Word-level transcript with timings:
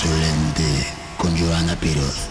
Insolente 0.00 0.62
con 1.16 1.36
Joana 1.36 1.74
Piroz. 1.74 2.28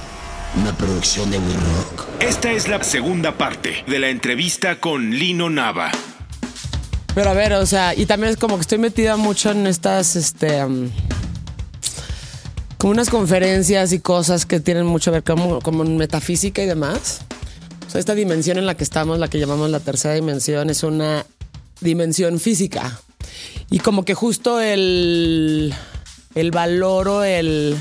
Una 0.55 0.71
producción 0.77 1.29
de 1.29 1.37
We 1.37 1.53
Rock. 1.53 2.07
Esta 2.21 2.53
es 2.53 2.69
la 2.69 2.81
segunda 2.81 3.37
parte 3.37 3.83
de 3.85 3.99
la 3.99 4.07
entrevista 4.07 4.79
con 4.79 5.11
Lino 5.11 5.49
Nava. 5.49 5.91
Pero 7.13 7.29
a 7.29 7.33
ver, 7.33 7.51
o 7.51 7.65
sea, 7.65 7.93
y 7.93 8.05
también 8.05 8.31
es 8.31 8.37
como 8.37 8.55
que 8.55 8.61
estoy 8.61 8.77
metida 8.77 9.17
mucho 9.17 9.51
en 9.51 9.67
estas, 9.67 10.15
este, 10.15 10.63
um, 10.63 10.89
como 12.77 12.93
unas 12.93 13.09
conferencias 13.09 13.91
y 13.91 13.99
cosas 13.99 14.45
que 14.45 14.61
tienen 14.61 14.85
mucho 14.85 15.11
que 15.11 15.15
ver 15.15 15.23
como, 15.25 15.59
como 15.59 15.83
metafísica 15.83 16.63
y 16.63 16.67
demás. 16.67 17.19
O 17.85 17.89
sea, 17.89 17.99
esta 17.99 18.15
dimensión 18.15 18.57
en 18.57 18.65
la 18.65 18.77
que 18.77 18.85
estamos, 18.85 19.19
la 19.19 19.27
que 19.27 19.39
llamamos 19.39 19.69
la 19.69 19.81
tercera 19.81 20.13
dimensión, 20.13 20.69
es 20.69 20.83
una 20.83 21.25
dimensión 21.81 22.39
física. 22.39 23.01
Y 23.69 23.79
como 23.79 24.05
que 24.05 24.13
justo 24.13 24.61
el, 24.61 25.75
el 26.37 26.51
valor 26.51 27.07
o 27.07 27.23
el, 27.23 27.75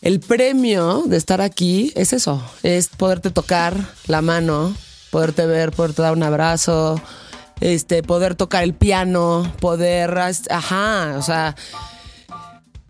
el 0.00 0.20
premio 0.20 1.02
de 1.06 1.16
estar 1.16 1.40
aquí 1.40 1.92
es 1.96 2.12
eso, 2.12 2.40
es 2.62 2.88
poderte 2.88 3.30
tocar 3.30 3.76
la 4.06 4.22
mano, 4.22 4.72
poderte 5.10 5.46
ver, 5.46 5.72
poderte 5.72 6.02
dar 6.02 6.12
un 6.12 6.22
abrazo, 6.22 7.00
este, 7.60 8.04
poder 8.04 8.36
tocar 8.36 8.62
el 8.62 8.72
piano, 8.72 9.52
poder, 9.60 10.16
ajá, 10.48 11.16
o 11.18 11.22
sea, 11.22 11.56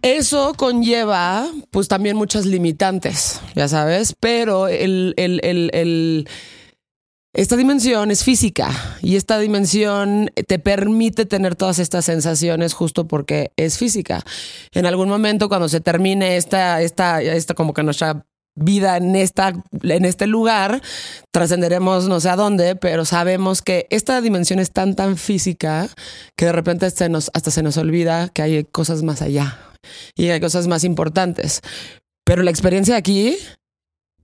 eso 0.03 0.53
conlleva 0.55 1.47
pues 1.71 1.89
también 1.89 2.17
muchas 2.17 2.45
limitantes, 2.45 3.41
ya 3.55 3.69
sabes, 3.69 4.15
pero 4.21 4.69
el, 4.69 5.15
el, 5.17 5.41
el, 5.43 5.71
el 5.73 6.29
esta 7.37 7.57
dimensión 7.57 8.11
es 8.11 8.25
física 8.25 8.71
y 9.03 9.17
esta 9.17 9.39
dimensión 9.39 10.31
te 10.47 10.59
permite 10.59 11.27
tener 11.27 11.55
todas 11.55 11.79
estas 11.79 12.07
sensaciones 12.07 12.73
justo 12.73 13.07
porque 13.07 13.53
es 13.57 13.77
física. 13.77 14.25
En 14.73 14.87
algún 14.87 15.11
momento 15.11 15.51
cuando 15.51 15.69
se 15.69 15.83
termine 15.83 16.39
esta, 16.39 16.81
esta, 16.81 17.21
esta 17.21 17.53
como 17.53 17.75
que 17.75 17.83
nuestra 17.83 18.25
vida 18.55 18.97
en, 18.97 19.17
esta, 19.17 19.53
en 19.83 20.07
este 20.07 20.27
lugar, 20.27 20.81
trascenderemos 21.31 22.09
no 22.09 22.21
sé 22.21 22.31
a 22.31 22.37
dónde, 22.37 22.75
pero 22.75 23.05
sabemos 23.05 23.61
que 23.61 23.87
esta 23.91 24.23
dimensión 24.23 24.59
es 24.59 24.73
tan, 24.73 24.97
tan 24.97 25.19
física 25.19 25.91
que 26.37 26.47
de 26.47 26.53
repente 26.53 26.89
se 26.91 27.11
nos, 27.11 27.31
hasta 27.35 27.51
se 27.51 27.63
nos 27.63 27.77
olvida 27.77 28.31
que 28.31 28.41
hay 28.41 28.65
cosas 28.65 29.03
más 29.03 29.21
allá 29.21 29.59
y 30.15 30.31
hay 30.31 30.41
cosas 30.41 30.69
más 30.69 30.85
importantes. 30.85 31.61
Pero 32.25 32.43
la 32.43 32.51
experiencia 32.51 32.97
aquí 32.97 33.37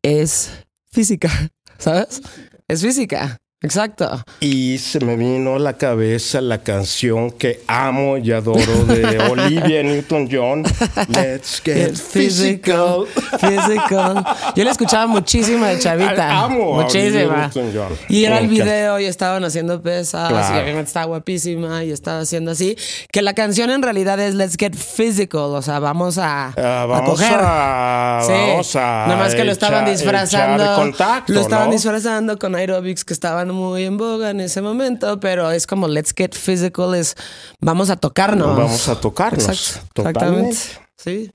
es 0.03 0.51
física, 0.91 1.29
¿sabes? 1.79 2.23
Es 2.69 2.83
física. 2.83 3.42
Exacto. 3.63 4.23
Y 4.41 4.79
se 4.79 5.01
me 5.05 5.17
vino 5.17 5.55
a 5.55 5.59
la 5.59 5.75
cabeza 5.75 6.41
la 6.41 6.59
canción 6.63 7.31
que 7.31 7.61
amo 7.69 8.17
y 8.19 8.33
adoro 8.33 8.85
de 8.87 9.19
Olivia 9.31 9.83
Newton-John. 9.83 10.65
Let's 11.09 11.63
get 11.65 11.95
physical. 11.97 13.07
Physical. 13.39 14.25
Yo 14.57 14.65
la 14.65 14.71
escuchaba 14.73 15.07
muchísimo 15.07 15.65
de 15.65 15.79
chavita. 15.79 16.41
Amo 16.45 16.81
a 16.81 16.83
Muchísima. 16.85 17.47
Newton-John. 17.55 17.93
Y 18.09 18.25
era 18.25 18.39
el 18.39 18.49
video 18.49 18.99
y 18.99 19.05
estaban 19.05 19.45
haciendo 19.45 19.81
pesas 19.81 20.29
Claro. 20.29 20.57
y 20.57 20.61
obviamente 20.63 20.89
estaba 20.89 21.07
guapísima 21.07 21.85
y 21.85 21.91
estaba 21.93 22.21
haciendo 22.21 22.51
así. 22.53 22.77
Que 23.13 23.23
la 23.23 23.35
canción 23.35 23.71
en 23.71 23.83
realidad 23.83 24.19
es 24.21 24.35
Let's 24.35 24.57
Get 24.59 24.75
Physical. 24.77 25.41
O 25.55 25.63
sea, 25.63 25.79
vamos 25.79 26.19
a, 26.19 26.49
a 26.49 26.87
vamos 26.87 27.11
coger. 27.11 27.39
a- 27.41 28.25
vamos 28.29 28.77
a 28.77 28.81
Nada 29.07 29.17
más 29.17 29.35
que 29.35 29.45
lo 29.45 29.53
estaban 29.53 29.85
disfrazando. 29.85 30.75
contacto, 30.75 31.33
lo 31.33 31.41
estaban 31.41 31.67
¿no? 31.69 31.73
disfrazando 31.75 32.39
con 32.39 32.55
aerobics 32.55 33.05
que 33.05 33.13
estaban 33.13 33.52
muy 33.53 33.85
en 33.85 33.97
boga 33.97 34.31
en 34.31 34.41
ese 34.41 34.63
momento, 34.63 35.21
pero 35.21 35.51
es 35.51 35.67
como 35.67 35.89
Let's 35.89 36.13
Get 36.17 36.35
Physical, 36.35 36.95
es 36.95 37.15
vamos 37.61 37.91
a 37.91 37.97
tocarnos. 37.97 38.57
Vamos 38.57 38.89
a 38.89 39.01
tocarnos. 39.01 39.81
Totalmente. 39.95 40.51
exactamente. 40.51 40.59
Sí. 40.97 41.33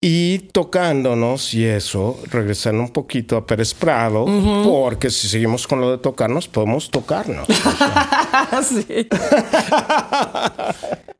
Y 0.00 0.38
tocándonos 0.52 1.52
y 1.54 1.64
eso, 1.64 2.20
regresando 2.30 2.82
un 2.82 2.90
poquito 2.90 3.36
a 3.36 3.44
Pérez 3.44 3.74
Prado, 3.74 4.26
porque 4.62 5.10
si 5.10 5.26
seguimos 5.26 5.66
con 5.66 5.80
lo 5.80 5.90
de 5.90 5.98
tocarnos, 5.98 6.46
podemos 6.46 6.88
tocarnos. 6.88 7.48
sí. 8.62 9.08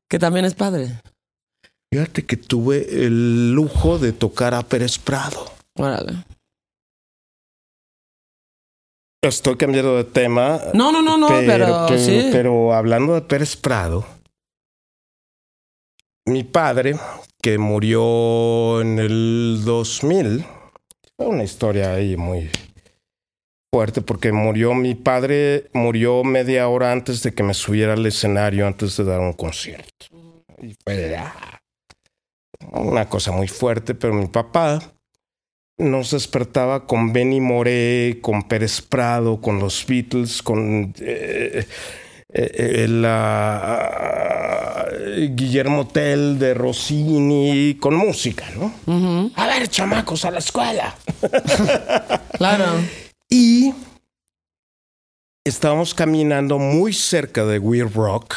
que 0.09 0.19
también 0.21 0.45
es 0.45 0.55
padre. 0.55 1.01
Fíjate 1.91 2.25
que 2.25 2.37
tuve 2.37 3.05
el 3.05 3.53
lujo 3.53 3.99
de 3.99 4.13
tocar 4.13 4.55
a 4.55 4.63
Pérez 4.63 4.99
Prado. 4.99 5.51
Órale. 5.75 6.25
Estoy 9.21 9.57
cambiando 9.57 9.97
de 9.97 10.05
tema. 10.05 10.61
No, 10.75 10.93
no, 10.93 11.03
no, 11.03 11.19
no, 11.19 11.29
pero, 11.29 11.87
pero, 11.89 11.99
sí. 11.99 12.29
pero 12.31 12.73
hablando 12.73 13.15
de 13.15 13.23
Pérez 13.23 13.57
Prado, 13.57 14.07
mi 16.25 16.45
padre, 16.45 16.95
que 17.43 17.59
murió 17.59 18.81
en 18.81 19.01
el 19.01 19.63
2000, 19.65 20.45
fue 21.17 21.27
una 21.27 21.43
historia 21.43 21.95
ahí 21.95 22.17
muy 22.17 22.49
fuerte 23.75 24.03
porque 24.03 24.31
murió 24.31 24.73
mi 24.75 24.95
padre, 24.95 25.69
murió 25.73 26.23
media 26.23 26.69
hora 26.69 26.93
antes 26.93 27.23
de 27.25 27.35
que 27.35 27.43
me 27.43 27.55
subiera 27.55 27.95
al 27.95 28.07
escenario 28.07 28.69
antes 28.69 28.97
de 28.97 29.05
dar 29.05 29.19
un 29.19 29.33
concierto. 29.33 30.07
Y 30.63 30.77
fue 30.85 31.17
ah, 31.17 31.61
una 32.73 33.09
cosa 33.09 33.33
muy 33.33 33.49
fuerte, 33.49 33.97
pero 33.97 34.15
mi 34.15 34.27
papá 34.27 34.81
nos 35.79 36.11
despertaba 36.11 36.87
con 36.87 37.13
Benny 37.13 37.41
Moré, 37.41 38.19
con 38.21 38.43
Pérez 38.43 38.83
Prado, 38.83 39.41
con 39.41 39.61
los 39.61 39.87
Beatles, 39.87 40.43
con 40.43 40.93
eh, 41.01 41.67
eh, 42.31 42.87
la, 42.89 44.89
Guillermo 45.31 45.87
Tell 45.87 46.39
de 46.39 46.55
Rossini, 46.55 47.77
con 47.81 47.95
música, 47.95 48.45
¿no? 48.57 49.31
A 49.35 49.47
ver, 49.47 49.69
chamacos, 49.69 50.25
a 50.25 50.31
la 50.31 50.39
escuela. 50.39 50.95
Claro. 52.39 52.67
Y 53.29 53.75
estábamos 55.45 55.93
caminando 55.93 56.61
muy 56.61 56.93
cerca 56.93 57.45
de 57.45 57.59
Weird 57.59 57.93
Rock, 57.95 58.37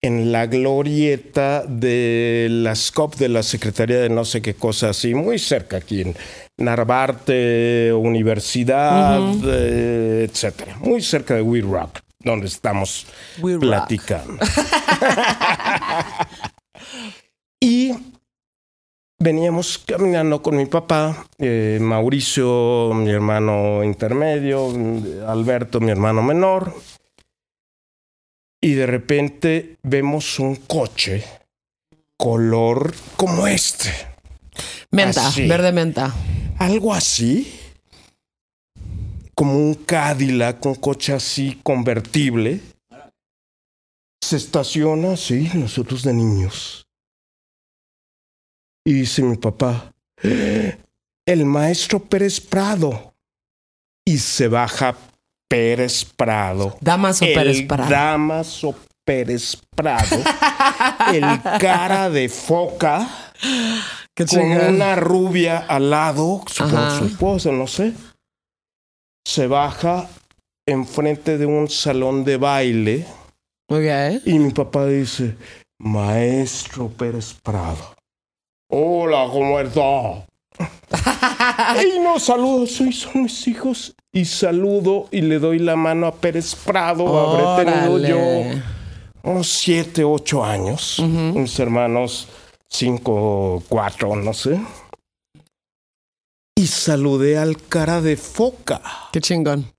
en 0.00 0.30
la 0.30 0.46
glorieta 0.46 1.64
de 1.66 2.46
la 2.50 2.74
SCOP 2.74 3.16
de 3.16 3.28
la 3.28 3.42
Secretaría 3.42 3.98
de 3.98 4.08
no 4.08 4.24
sé 4.24 4.40
qué 4.42 4.54
cosa 4.54 4.90
así, 4.90 5.14
muy 5.14 5.38
cerca 5.38 5.78
aquí 5.78 6.02
en 6.02 6.14
Narvarte, 6.56 7.92
Universidad, 7.92 9.20
eh, 9.44 10.28
etcétera. 10.28 10.76
Muy 10.80 11.02
cerca 11.02 11.34
de 11.34 11.60
Rock, 11.62 12.00
donde 12.20 12.46
estamos 12.46 13.06
We 13.40 13.58
platicando. 13.58 14.38
y 17.60 17.92
veníamos 19.18 19.78
caminando 19.78 20.40
con 20.42 20.56
mi 20.56 20.66
papá, 20.66 21.26
eh, 21.38 21.78
Mauricio, 21.80 22.92
mi 22.94 23.10
hermano 23.10 23.82
intermedio, 23.82 24.68
Alberto, 25.26 25.80
mi 25.80 25.90
hermano 25.90 26.22
menor. 26.22 26.72
Y 28.60 28.74
de 28.74 28.86
repente 28.86 29.76
vemos 29.82 30.38
un 30.38 30.56
coche 30.56 31.24
color 32.16 32.94
como 33.16 33.46
este. 33.46 33.90
Menta, 34.90 35.28
Así. 35.28 35.46
verde 35.46 35.72
menta. 35.72 36.14
Algo 36.58 36.92
así. 36.92 37.54
Como 39.34 39.54
un 39.56 39.74
Cadillac, 39.74 40.64
un 40.66 40.74
coche 40.74 41.12
así 41.12 41.60
convertible. 41.62 42.60
Se 44.20 44.36
estaciona, 44.36 45.16
sí, 45.16 45.48
nosotros 45.54 46.02
de 46.02 46.12
niños. 46.12 46.86
Y 48.84 48.92
dice 48.94 49.22
mi 49.22 49.36
papá, 49.36 49.92
"¡Eh! 50.22 50.76
el 51.26 51.44
maestro 51.44 52.00
Pérez 52.02 52.40
Prado. 52.40 53.14
Y 54.04 54.18
se 54.18 54.48
baja 54.48 54.96
Pérez 55.48 56.04
Prado. 56.04 56.76
Damaso 56.80 57.24
el 57.24 57.34
Pérez 57.34 57.62
Prado. 57.66 57.90
Damaso 57.90 58.74
Pérez 59.04 59.56
Prado. 59.74 60.16
el 61.12 61.24
cara 61.58 62.10
de 62.10 62.28
foca 62.28 63.08
Qué 64.14 64.26
con 64.26 64.40
una 64.50 64.96
rubia 64.96 65.58
al 65.58 65.90
lado, 65.90 66.42
supongo 66.48 66.90
su 66.90 67.04
esposa, 67.04 67.52
no 67.52 67.68
sé. 67.68 67.92
Se 69.24 69.46
baja 69.46 70.08
enfrente 70.66 71.38
de 71.38 71.46
un 71.46 71.68
salón 71.68 72.24
de 72.24 72.36
baile 72.36 73.06
Ok. 73.70 74.22
y 74.26 74.38
mi 74.40 74.50
papá 74.50 74.86
dice, 74.86 75.36
Maestro 75.78 76.88
Pérez 76.88 77.34
Prado. 77.42 77.94
Hola, 78.70 79.28
¿cómo 79.30 79.60
está? 79.60 80.26
y 81.96 81.98
no 82.00 82.18
saludo, 82.18 82.66
soy, 82.66 82.92
son 82.92 83.22
mis 83.24 83.46
hijos. 83.48 83.94
Y 84.12 84.24
saludo 84.24 85.06
y 85.10 85.20
le 85.20 85.38
doy 85.38 85.58
la 85.58 85.76
mano 85.76 86.06
a 86.06 86.14
Pérez 86.14 86.54
Prado. 86.54 87.18
Habré 87.18 87.64
tenido 87.64 87.98
yo 87.98 88.60
unos 89.22 89.48
siete, 89.48 90.04
ocho 90.04 90.44
años. 90.44 90.98
Mis 91.00 91.58
hermanos, 91.58 92.28
cinco, 92.68 93.62
cuatro, 93.68 94.16
no 94.16 94.32
sé. 94.32 94.60
Y 96.56 96.66
saludé 96.66 97.38
al 97.38 97.56
cara 97.56 98.00
de 98.00 98.16
foca. 98.16 98.80
Qué 99.12 99.20
chingón. 99.20 99.72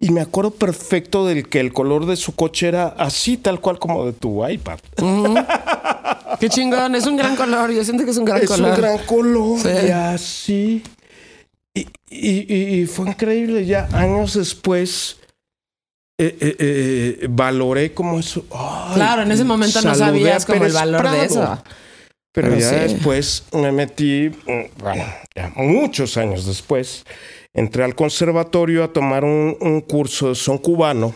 Y 0.00 0.10
me 0.10 0.20
acuerdo 0.20 0.50
perfecto 0.50 1.24
del 1.24 1.48
que 1.48 1.60
el 1.60 1.72
color 1.72 2.06
de 2.06 2.16
su 2.16 2.34
coche 2.34 2.68
era 2.68 2.88
así, 2.88 3.36
tal 3.36 3.60
cual 3.60 3.78
como 3.78 4.04
de 4.04 4.12
tu 4.12 4.46
iPad. 4.46 4.78
Qué 6.40 6.48
chingón, 6.48 6.94
es 6.94 7.06
un 7.06 7.16
gran 7.16 7.36
color. 7.36 7.70
Yo 7.72 7.84
siento 7.84 8.04
que 8.04 8.10
es 8.10 8.16
un 8.16 8.24
gran 8.24 8.42
es 8.42 8.48
color. 8.48 8.70
un 8.70 8.76
gran 8.76 8.98
color 9.06 9.58
Sí. 9.60 9.68
y 9.86 9.90
así. 9.90 10.82
Y, 11.74 11.86
y- 12.10 12.80
y- 12.82 12.86
fue 12.86 13.08
increíble. 13.08 13.66
Ya 13.66 13.88
años 13.92 14.34
después 14.34 15.16
eh, 16.18 16.36
eh, 16.40 16.56
eh, 16.58 17.26
valoré 17.28 17.92
como 17.92 18.18
eso. 18.20 18.44
Ay, 18.52 18.94
Claro, 18.94 19.22
en 19.22 19.32
ese 19.32 19.42
momento 19.44 19.82
no 19.82 19.94
sabías 19.94 20.46
como 20.46 20.64
el 20.64 20.72
valor 20.72 21.10
de 21.10 21.24
eso. 21.24 21.58
Pero, 22.32 22.48
Pero 22.48 22.60
ya 22.60 22.68
sí. 22.70 22.94
después 22.94 23.44
me 23.52 23.70
metí, 23.72 24.28
mm, 24.28 24.80
bueno, 24.82 25.04
ya 25.36 25.52
muchos 25.56 26.16
años 26.16 26.46
después, 26.46 27.04
entré 27.52 27.84
al 27.84 27.94
conservatorio 27.94 28.82
a 28.84 28.92
tomar 28.92 29.24
un, 29.24 29.56
un 29.60 29.80
curso 29.80 30.28
de 30.30 30.34
son 30.34 30.58
cubano 30.58 31.14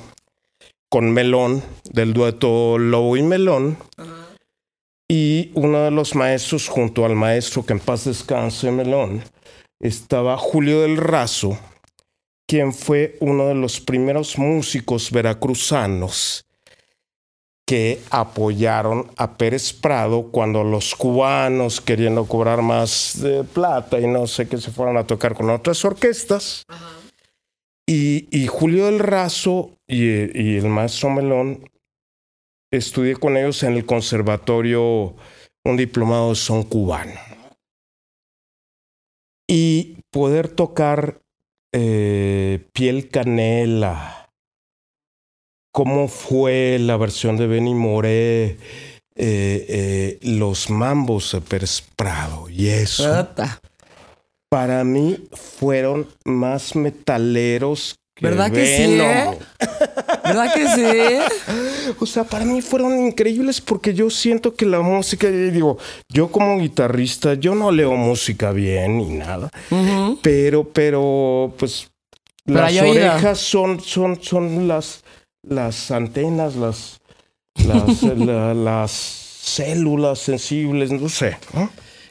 con 0.88 1.12
Melón, 1.12 1.62
del 1.90 2.12
dueto 2.14 2.78
Lobo 2.78 3.16
y 3.16 3.22
Melón. 3.22 3.76
Y 5.10 5.52
uno 5.54 5.84
de 5.84 5.90
los 5.90 6.14
maestros, 6.14 6.68
junto 6.68 7.06
al 7.06 7.14
maestro 7.14 7.64
que 7.64 7.72
en 7.72 7.80
paz 7.80 8.04
descanse 8.04 8.70
Melón, 8.70 9.22
estaba 9.80 10.36
Julio 10.36 10.82
del 10.82 10.98
Razo, 10.98 11.58
quien 12.46 12.74
fue 12.74 13.16
uno 13.20 13.46
de 13.46 13.54
los 13.54 13.80
primeros 13.80 14.36
músicos 14.36 15.10
veracruzanos 15.10 16.44
que 17.66 18.00
apoyaron 18.10 19.10
a 19.16 19.36
Pérez 19.36 19.74
Prado 19.74 20.30
cuando 20.30 20.64
los 20.64 20.94
cubanos 20.94 21.82
queriendo 21.82 22.24
cobrar 22.24 22.62
más 22.62 23.20
de 23.20 23.44
plata 23.44 24.00
y 24.00 24.06
no 24.06 24.26
sé 24.26 24.48
qué 24.48 24.56
se 24.56 24.70
fueron 24.70 24.96
a 24.96 25.06
tocar 25.06 25.34
con 25.34 25.50
otras 25.50 25.84
orquestas. 25.84 26.64
Y, 27.86 28.26
y 28.30 28.46
Julio 28.46 28.86
del 28.86 28.98
Razo 28.98 29.70
y, 29.86 29.98
y 29.98 30.56
el 30.56 30.68
maestro 30.68 31.10
Melón, 31.10 31.62
estudié 32.70 33.16
con 33.16 33.36
ellos 33.36 33.62
en 33.62 33.74
el 33.74 33.86
conservatorio 33.86 35.14
un 35.64 35.76
diplomado 35.76 36.30
de 36.30 36.36
son 36.36 36.62
cubano. 36.64 37.20
Y 39.46 39.98
poder 40.10 40.48
tocar 40.48 41.20
eh, 41.72 42.66
piel 42.72 43.08
canela, 43.08 44.30
cómo 45.72 46.08
fue 46.08 46.78
la 46.80 46.96
versión 46.96 47.36
de 47.36 47.46
Benny 47.46 47.74
Moré, 47.74 48.44
eh, 48.50 48.58
eh, 49.16 50.18
los 50.22 50.70
mambos 50.70 51.32
de 51.32 51.40
Pérez 51.40 51.82
Prado 51.96 52.48
y 52.48 52.68
eso, 52.68 53.28
para 54.48 54.84
mí 54.84 55.28
fueron 55.32 56.08
más 56.24 56.76
metaleros 56.76 57.96
que 58.14 58.26
¿Verdad 58.26 58.50
que 58.50 58.66
sí, 58.66 58.96
Venom. 58.96 59.36
¿Verdad 60.28 60.54
que 60.54 60.68
sí? 60.68 61.18
O 62.00 62.04
sea, 62.06 62.24
para 62.24 62.44
mí 62.44 62.60
fueron 62.60 62.98
increíbles 63.06 63.60
porque 63.62 63.94
yo 63.94 64.10
siento 64.10 64.54
que 64.54 64.66
la 64.66 64.80
música, 64.82 65.26
digo, 65.30 65.78
yo 66.12 66.28
como 66.30 66.58
guitarrista, 66.58 67.32
yo 67.34 67.54
no 67.54 67.70
leo 67.72 67.94
música 67.96 68.52
bien 68.52 68.98
ni 68.98 69.08
nada, 69.08 69.50
pero, 70.22 70.68
pero, 70.68 71.54
pues, 71.58 71.88
Pero 72.44 72.60
las 72.60 72.72
oído. 72.72 72.90
orejas 72.90 73.38
son, 73.38 73.80
son, 73.80 74.22
son 74.22 74.68
las, 74.68 75.02
las 75.42 75.90
antenas, 75.90 76.56
las, 76.56 77.00
las, 77.66 78.02
la- 78.18 78.52
las 78.54 78.90
células 78.90 80.18
sensibles, 80.18 80.90
no 80.92 81.08
sé. 81.08 81.38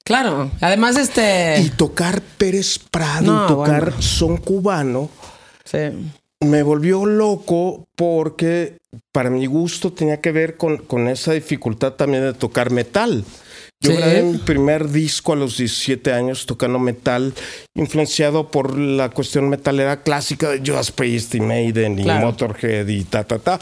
Claro. 0.03 0.49
Además, 0.59 0.97
este. 0.97 1.59
Y 1.61 1.69
tocar 1.69 2.21
Pérez 2.39 2.79
Prado, 2.79 3.21
No, 3.31 3.45
y 3.45 3.47
tocar 3.47 3.81
bueno. 3.91 4.01
son 4.01 4.37
cubano, 4.37 5.09
Sí. 5.65 5.77
Me 6.43 6.61
volvió 6.63 7.05
loco 7.05 7.87
porque 7.95 8.77
para 9.11 9.29
mi 9.29 9.45
gusto 9.47 9.91
tenía 9.91 10.21
que 10.21 10.31
ver 10.31 10.55
con, 10.57 10.77
con 10.77 11.07
esa 11.07 11.33
dificultad 11.33 11.93
también 11.93 12.23
de 12.23 12.33
tocar 12.33 12.71
metal. 12.71 13.23
Yo 13.79 13.91
Sí. 13.91 13.97
grabé 13.97 14.23
mi 14.23 14.37
primer 14.39 14.89
disco 14.89 15.33
a 15.33 15.35
los 15.35 15.57
17 15.57 16.11
años 16.13 16.45
tocando 16.47 16.79
metal, 16.79 17.33
influenciado 17.75 18.49
por 18.49 18.77
la 18.77 19.09
cuestión 19.09 19.49
metalera 19.49 20.01
clásica 20.03 20.49
de 20.49 20.59
Judas 20.65 20.91
Priest 20.91 21.35
y 21.35 21.41
Maiden 21.41 21.99
y 21.99 22.03
Claro. 22.03 22.27
Motorhead 22.27 22.87
y 22.87 23.03
ta, 23.03 23.23
ta, 23.23 23.37
ta. 23.39 23.59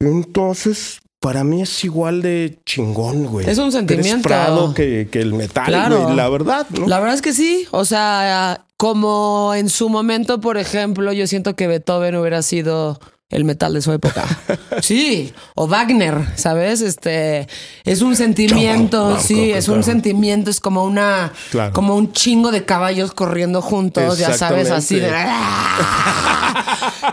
Entonces, 0.00 1.00
para 1.20 1.44
mí 1.44 1.62
es 1.62 1.84
igual 1.84 2.22
de 2.22 2.58
chingón, 2.64 3.26
güey. 3.26 3.48
Es 3.48 3.58
un 3.58 3.72
sentimiento. 3.72 4.22
Prado 4.28 4.74
que, 4.74 5.08
que 5.10 5.20
el 5.20 5.34
metal, 5.34 5.66
Claro. 5.66 6.02
güey, 6.04 6.16
la 6.16 6.28
verdad, 6.28 6.66
¿no? 6.70 6.86
La 6.86 6.98
verdad 7.00 7.14
es 7.16 7.22
que 7.22 7.32
sí. 7.32 7.66
O 7.72 7.84
sea, 7.84 8.64
como 8.80 9.52
en 9.54 9.68
su 9.68 9.90
momento, 9.90 10.40
por 10.40 10.56
ejemplo, 10.56 11.12
yo 11.12 11.26
siento 11.26 11.54
que 11.54 11.66
Beethoven 11.66 12.16
hubiera 12.16 12.40
sido 12.40 12.98
el 13.28 13.44
metal 13.44 13.74
de 13.74 13.82
su 13.82 13.92
época. 13.92 14.24
Sí, 14.80 15.34
o 15.54 15.68
Wagner, 15.68 16.16
¿sabes? 16.36 16.80
Este 16.80 17.46
es 17.84 18.00
un 18.00 18.16
sentimiento, 18.16 19.20
sí, 19.20 19.50
es 19.50 19.68
un 19.68 19.82
sentimiento, 19.82 20.50
es 20.50 20.60
como 20.60 20.84
una 20.84 21.30
como 21.74 21.94
un 21.94 22.14
chingo 22.14 22.50
de 22.50 22.64
caballos 22.64 23.12
corriendo 23.12 23.60
juntos, 23.60 24.16
ya 24.16 24.32
sabes, 24.32 24.70
así 24.70 24.98
de 24.98 25.12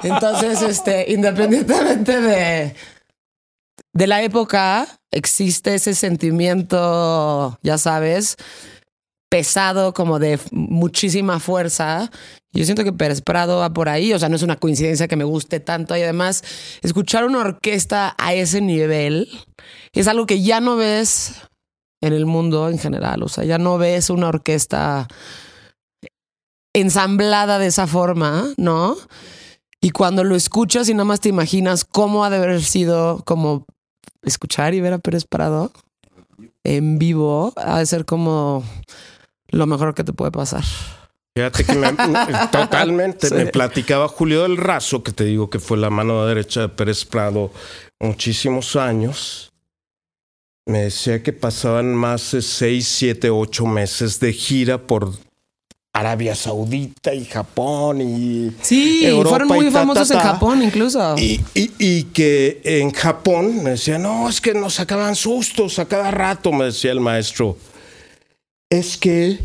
Entonces, 0.03 0.61
este, 0.61 1.11
independientemente 1.11 2.21
de 2.21 2.75
de 3.91 4.07
la 4.07 4.21
época, 4.21 4.87
existe 5.11 5.75
ese 5.75 5.95
sentimiento, 5.95 7.59
ya 7.61 7.77
sabes, 7.77 8.37
pesado, 9.29 9.93
como 9.93 10.19
de 10.19 10.39
muchísima 10.51 11.39
fuerza. 11.39 12.09
Yo 12.53 12.63
siento 12.65 12.83
que 12.83 12.93
Pérez 12.93 13.21
Prado 13.21 13.57
va 13.57 13.71
por 13.71 13.89
ahí, 13.89 14.13
o 14.13 14.19
sea, 14.19 14.29
no 14.29 14.35
es 14.35 14.43
una 14.43 14.55
coincidencia 14.55 15.07
que 15.07 15.15
me 15.15 15.23
guste 15.23 15.59
tanto 15.59 15.95
y 15.95 16.01
además 16.01 16.43
escuchar 16.81 17.25
una 17.25 17.39
orquesta 17.39 18.15
a 18.17 18.33
ese 18.33 18.61
nivel 18.61 19.29
es 19.93 20.07
algo 20.07 20.25
que 20.25 20.41
ya 20.41 20.59
no 20.59 20.75
ves 20.75 21.35
en 22.01 22.13
el 22.13 22.25
mundo 22.25 22.69
en 22.69 22.77
general, 22.77 23.23
o 23.23 23.27
sea, 23.27 23.43
ya 23.43 23.57
no 23.57 23.77
ves 23.77 24.09
una 24.09 24.27
orquesta 24.27 25.07
ensamblada 26.73 27.57
de 27.57 27.67
esa 27.67 27.87
forma, 27.87 28.53
¿no? 28.57 28.95
Y 29.81 29.89
cuando 29.91 30.23
lo 30.23 30.35
escuchas 30.35 30.89
y 30.89 30.93
nada 30.93 31.05
más 31.05 31.19
te 31.19 31.29
imaginas 31.29 31.85
cómo 31.85 32.23
ha 32.23 32.29
de 32.29 32.37
haber 32.37 32.63
sido 32.63 33.23
como 33.25 33.65
escuchar 34.21 34.73
y 34.73 34.81
ver 34.81 34.93
a 34.93 34.99
Pérez 34.99 35.25
Prado 35.25 35.71
en 36.63 36.99
vivo, 36.99 37.53
ha 37.55 37.79
de 37.79 37.85
ser 37.85 38.05
como 38.05 38.63
lo 39.49 39.65
mejor 39.65 39.93
que 39.95 40.03
te 40.03 40.13
puede 40.13 40.31
pasar. 40.31 40.63
Fíjate 41.35 41.63
que 41.65 41.73
me- 41.73 41.93
totalmente 42.51 43.27
Sí. 43.29 43.35
me 43.35 43.45
platicaba 43.47 44.07
Julio 44.07 44.41
del 44.43 44.57
Razo, 44.57 45.03
que 45.03 45.11
te 45.11 45.23
digo 45.23 45.49
que 45.49 45.59
fue 45.59 45.77
la 45.77 45.89
mano 45.89 46.25
derecha 46.25 46.61
de 46.61 46.69
Pérez 46.69 47.05
Prado 47.05 47.51
muchísimos 47.99 48.75
años. 48.75 49.51
Me 50.65 50.79
decía 50.83 51.23
que 51.23 51.31
pasaban 51.33 51.93
más 51.95 52.31
de 52.31 52.41
seis, 52.41 52.87
siete, 52.87 53.29
ocho 53.29 53.65
meses 53.65 54.19
de 54.19 54.33
gira 54.33 54.77
por 54.79 55.13
Arabia 55.93 56.35
Saudita 56.35 57.13
y 57.13 57.23
Japón 57.25 58.01
y 58.01 58.51
Sí, 58.61 59.05
Europa 59.05 59.29
fueron 59.29 59.47
y 59.47 59.53
muy 59.53 59.65
ta, 59.71 59.79
famosos 59.79 60.07
ta, 60.09 60.13
en. 60.15 60.19
Japón 60.19 60.61
incluso. 60.63 61.15
y, 61.17 61.41
y- 61.53 61.71
y 61.79 62.03
que 62.05 62.61
en 62.65 62.91
Japón 62.91 63.63
me 63.63 63.71
decía, 63.71 63.97
no, 63.97 64.27
es 64.27 64.41
que 64.41 64.53
nos 64.53 64.73
sacaban 64.75 65.15
sustos 65.15 65.79
a 65.79 65.85
cada 65.87 66.11
rato, 66.11 66.51
me 66.51 66.65
decía 66.65 66.91
el 66.91 66.99
maestro. 66.99 67.57
Es 68.69 68.97
que 68.97 69.39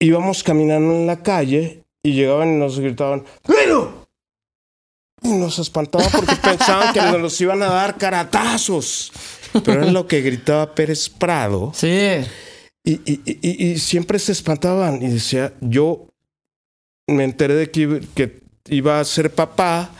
íbamos 0.00 0.42
caminando 0.42 0.94
en 0.94 1.06
la 1.06 1.22
calle 1.22 1.84
y 2.02 2.12
llegaban 2.12 2.54
y 2.54 2.58
nos 2.58 2.78
gritaban, 2.78 3.24
¡Bueno! 3.44 4.06
Y 5.22 5.28
nos 5.32 5.58
espantaba 5.58 6.04
porque 6.10 6.36
pensaban 6.42 6.92
que 6.94 7.00
nos 7.18 7.40
iban 7.40 7.62
a 7.62 7.66
dar 7.66 7.98
caratazos. 7.98 9.12
Pero 9.64 9.82
era 9.82 9.90
lo 9.90 10.06
que 10.06 10.20
gritaba 10.20 10.74
Pérez 10.74 11.08
Prado. 11.08 11.72
Sí. 11.74 11.88
Y, 12.84 12.92
y- 13.04 13.20
y- 13.42 13.66
y 13.72 13.78
siempre 13.78 14.18
se 14.18 14.32
espantaban 14.32 15.02
y 15.02 15.08
decía, 15.08 15.52
yo 15.60 16.06
me 17.08 17.24
enteré 17.24 17.54
de 17.54 17.70
que, 17.70 17.80
iba- 17.80 18.00
que 18.14 18.40
iba 18.66 19.00
a 19.00 19.04
ser 19.04 19.34
papá 19.34 19.90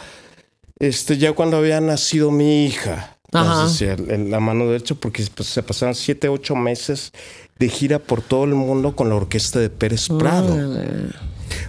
este, 0.79 1.19
ya 1.19 1.33
cuando 1.33 1.57
había 1.57 1.81
nacido 1.81 2.31
mi 2.31 2.65
hija. 2.67 3.18
Ajá. 3.33 3.67
El- 3.81 4.31
la 4.31 4.41
mano 4.41 4.67
derecha 4.67 4.95
porque 4.95 5.25
pues, 5.35 5.49
se 5.49 5.63
pasaron 5.63 5.95
siete, 5.95 6.29
ocho 6.29 6.57
meses 6.57 7.13
de 7.59 7.69
gira 7.69 7.99
por 7.99 8.23
todo 8.23 8.45
el 8.45 8.55
mundo 8.55 8.95
con 8.97 9.09
la 9.09 9.17
orquesta 9.17 9.59
de 9.59 9.69
Pérez 9.71 10.09
Prado. 10.09 10.57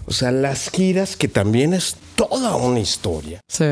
O 0.06 0.12
sea, 0.12 0.32
las 0.32 0.70
giras 0.70 1.16
que 1.16 1.28
también 1.28 1.74
es 1.74 1.96
toda 2.16 2.56
una 2.56 2.80
historia. 2.80 3.42
Sí. 3.48 3.64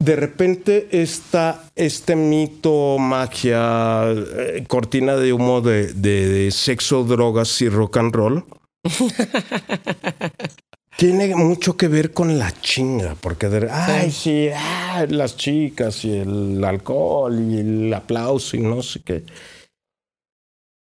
De 0.00 0.16
repente 0.16 0.88
está 0.90 1.64
este 1.76 2.16
mito, 2.16 2.98
magia, 2.98 4.02
eh, 4.12 4.64
cortina 4.68 5.14
de 5.16 5.32
humo 5.32 5.60
de, 5.60 5.92
de- 5.92 6.28
de 6.28 6.50
sexo, 6.50 7.04
drogas 7.04 7.60
y 7.62 7.68
rock 7.68 7.96
and 7.98 8.14
roll. 8.14 8.44
Tiene 10.96 11.34
mucho 11.34 11.76
que 11.76 11.88
ver 11.88 12.12
con 12.12 12.38
la 12.38 12.52
chinga, 12.60 13.16
porque 13.20 13.48
de, 13.48 13.68
ay, 13.70 14.10
sí, 14.12 14.48
ah, 14.54 15.04
las 15.08 15.36
chicas 15.36 16.04
y 16.04 16.18
el 16.18 16.62
alcohol 16.64 17.36
y 17.50 17.58
el 17.58 17.94
aplauso 17.94 18.56
y 18.56 18.60
no 18.60 18.82
sé 18.82 19.00
qué. 19.02 19.24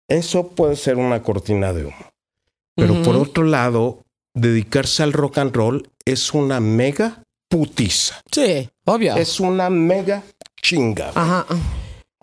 Eso 0.08 0.48
puede 0.48 0.76
ser 0.76 0.96
una 0.96 1.22
cortina 1.22 1.72
de 1.72 1.86
humo. 1.86 2.10
Pero 2.76 2.92
Ujú. 2.94 3.02
por 3.02 3.16
otro 3.16 3.44
lado, 3.44 4.02
dedicarse 4.34 5.02
al 5.02 5.12
rock 5.12 5.38
and 5.38 5.54
roll 5.56 5.90
es 6.04 6.32
una 6.32 6.60
mega 6.60 7.22
putiza. 7.48 8.20
Sí, 8.30 8.68
obvio. 8.84 9.16
Es 9.16 9.40
una 9.40 9.70
mega 9.70 10.22
chinga. 10.62 11.10
Ajá. 11.14 11.46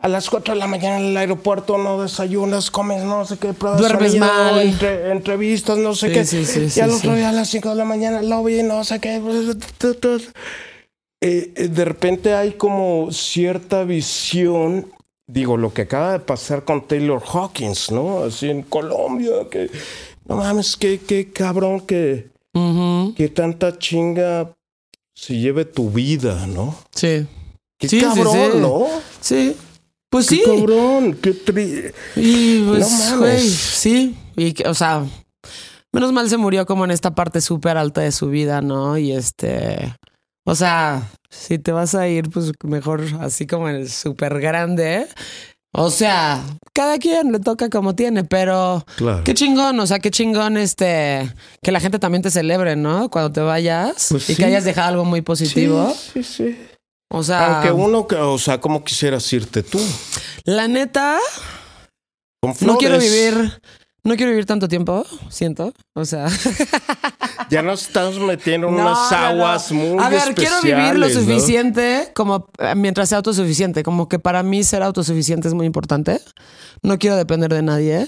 A 0.03 0.07
las 0.09 0.29
4 0.29 0.53
de 0.53 0.59
la 0.59 0.67
mañana 0.67 0.99
en 0.99 1.05
el 1.05 1.17
aeropuerto, 1.17 1.77
no 1.77 2.01
desayunas, 2.01 2.69
comes, 2.69 3.03
no 3.03 3.25
sé 3.25 3.37
qué, 3.37 3.53
pruebas 3.53 3.79
Duermes 3.79 4.11
sonido, 4.11 4.25
mal. 4.27 4.59
entre- 4.59 5.11
entrevistas, 5.11 5.77
no 5.77 5.95
sé 5.95 6.07
Sí, 6.09 6.13
qué. 6.13 6.25
sí, 6.25 6.45
sí, 6.45 6.79
y 6.79 6.83
al 6.83 6.91
otro 6.91 7.15
día 7.15 7.29
a 7.29 7.31
las 7.31 7.49
5 7.49 7.69
de 7.69 7.75
la 7.75 7.85
mañana, 7.85 8.21
lobby, 8.21 8.63
no 8.63 8.83
sé 8.83 8.99
qué. 8.99 9.21
Eh, 11.21 11.53
eh, 11.55 11.67
de 11.69 11.85
repente 11.85 12.33
hay 12.33 12.51
como 12.53 13.11
cierta 13.11 13.85
visión, 13.85 14.91
digo, 15.25 15.55
lo 15.55 15.73
que 15.73 15.83
acaba 15.83 16.11
de 16.11 16.19
pasar 16.19 16.65
con 16.65 16.85
Taylor 16.85 17.21
Hawkins, 17.25 17.91
¿no? 17.91 18.23
Así 18.23 18.49
en 18.49 18.61
Colombia, 18.63 19.31
que 19.49 19.69
no 20.25 20.35
mames, 20.35 20.75
qué, 20.75 20.99
qué 20.99 21.31
cabrón 21.31 21.79
que, 21.79 22.27
que 23.15 23.29
tanta 23.29 23.77
chinga 23.79 24.51
se 25.15 25.37
lleve 25.37 25.63
tu 25.63 25.89
vida, 25.89 26.45
¿no? 26.47 26.75
Sí. 26.93 27.25
Qué 27.79 27.87
Sí, 27.87 27.99
sí, 27.99 28.05
cabrón, 28.05 28.33
sí. 28.53 28.57
¿no? 28.59 28.85
Sí. 29.21 29.55
Pues 30.13 30.27
Qué 30.29 30.35
sí. 30.35 30.43
cabrón, 30.45 31.15
qué 31.15 31.31
tri... 31.33 31.85
Y 32.15 32.59
pues, 32.67 33.09
No 33.09 33.17
güey, 33.17 33.49
sí. 33.49 34.15
Y, 34.37 34.53
o 34.67 34.75
sea, 34.75 35.03
menos 35.91 36.11
mal 36.13 36.29
se 36.29 36.37
murió 36.37 36.67
como 36.67 36.85
en 36.85 36.91
esta 36.91 37.15
parte 37.15 37.41
súper 37.41 37.77
alta 37.77 38.01
de 38.01 38.11
su 38.11 38.29
vida, 38.29 38.61
¿no? 38.61 38.95
Y 38.99 39.11
este. 39.11 39.95
O 40.45 40.53
sea, 40.53 41.09
si 41.31 41.57
te 41.57 41.71
vas 41.71 41.95
a 41.95 42.07
ir, 42.07 42.29
pues 42.29 42.51
mejor 42.63 43.01
así 43.21 43.47
como 43.47 43.69
en 43.69 43.77
el 43.77 43.89
súper 43.89 44.39
grande. 44.39 45.07
O 45.75 45.89
sea, 45.89 46.43
cada 46.75 46.99
quien 46.99 47.31
le 47.31 47.39
toca 47.39 47.67
como 47.71 47.95
tiene, 47.95 48.23
pero 48.23 48.85
Claro. 48.97 49.23
qué 49.23 49.33
chingón, 49.33 49.79
o 49.79 49.87
sea, 49.87 49.97
qué 49.97 50.11
chingón 50.11 50.57
este 50.57 51.27
que 51.63 51.71
la 51.71 51.79
gente 51.79 51.97
también 51.97 52.21
te 52.21 52.29
celebre, 52.29 52.75
¿no? 52.75 53.09
Cuando 53.09 53.31
te 53.31 53.41
vayas 53.41 54.09
Pues 54.11 54.29
y 54.29 54.35
sí. 54.35 54.39
que 54.39 54.45
hayas 54.45 54.63
dejado 54.65 54.89
algo 54.89 55.05
muy 55.05 55.21
positivo. 55.23 55.91
Sí, 56.13 56.21
sí, 56.21 56.51
sí. 56.51 56.57
O 57.15 57.21
sea, 57.23 57.55
Aunque 57.61 57.71
uno, 57.71 58.07
o 58.09 58.37
sea, 58.39 58.59
¿cómo 58.59 58.83
quisieras 58.83 59.31
irte 59.33 59.61
tú? 59.61 59.79
la 60.45 60.67
neta, 60.67 61.19
Con 62.41 62.55
no 62.61 62.77
quiero 62.77 62.97
vivir, 62.97 63.61
no 64.03 64.15
quiero 64.15 64.31
vivir 64.31 64.47
tanto 64.47 64.67
tiempo, 64.67 65.05
siento. 65.29 65.73
O 65.93 66.05
sea, 66.05 66.25
Ya 67.51 67.61
nos 67.61 67.83
estamos 67.83 68.17
metiendo 68.19 68.67
en 68.67 68.75
No, 68.75 68.81
unas 68.81 69.11
no, 69.11 69.19
no. 69.19 69.25
aguas 69.27 69.71
muy 69.71 70.03
A 70.03 70.09
ver, 70.09 70.33
quiero 70.33 70.59
vivir 70.63 70.97
lo 70.97 71.07
suficiente 71.07 72.11
como 72.15 72.47
eh, 72.57 72.73
mientras 72.75 73.09
sea 73.09 73.19
autosuficiente. 73.19 73.83
Como 73.83 74.09
que 74.09 74.17
para 74.17 74.41
mí 74.41 74.63
ser 74.63 74.81
autosuficiente 74.81 75.47
es 75.47 75.53
muy 75.53 75.67
importante. 75.67 76.19
No 76.81 76.97
quiero 76.97 77.15
depender 77.15 77.53
de 77.53 77.61
nadie. 77.61 78.07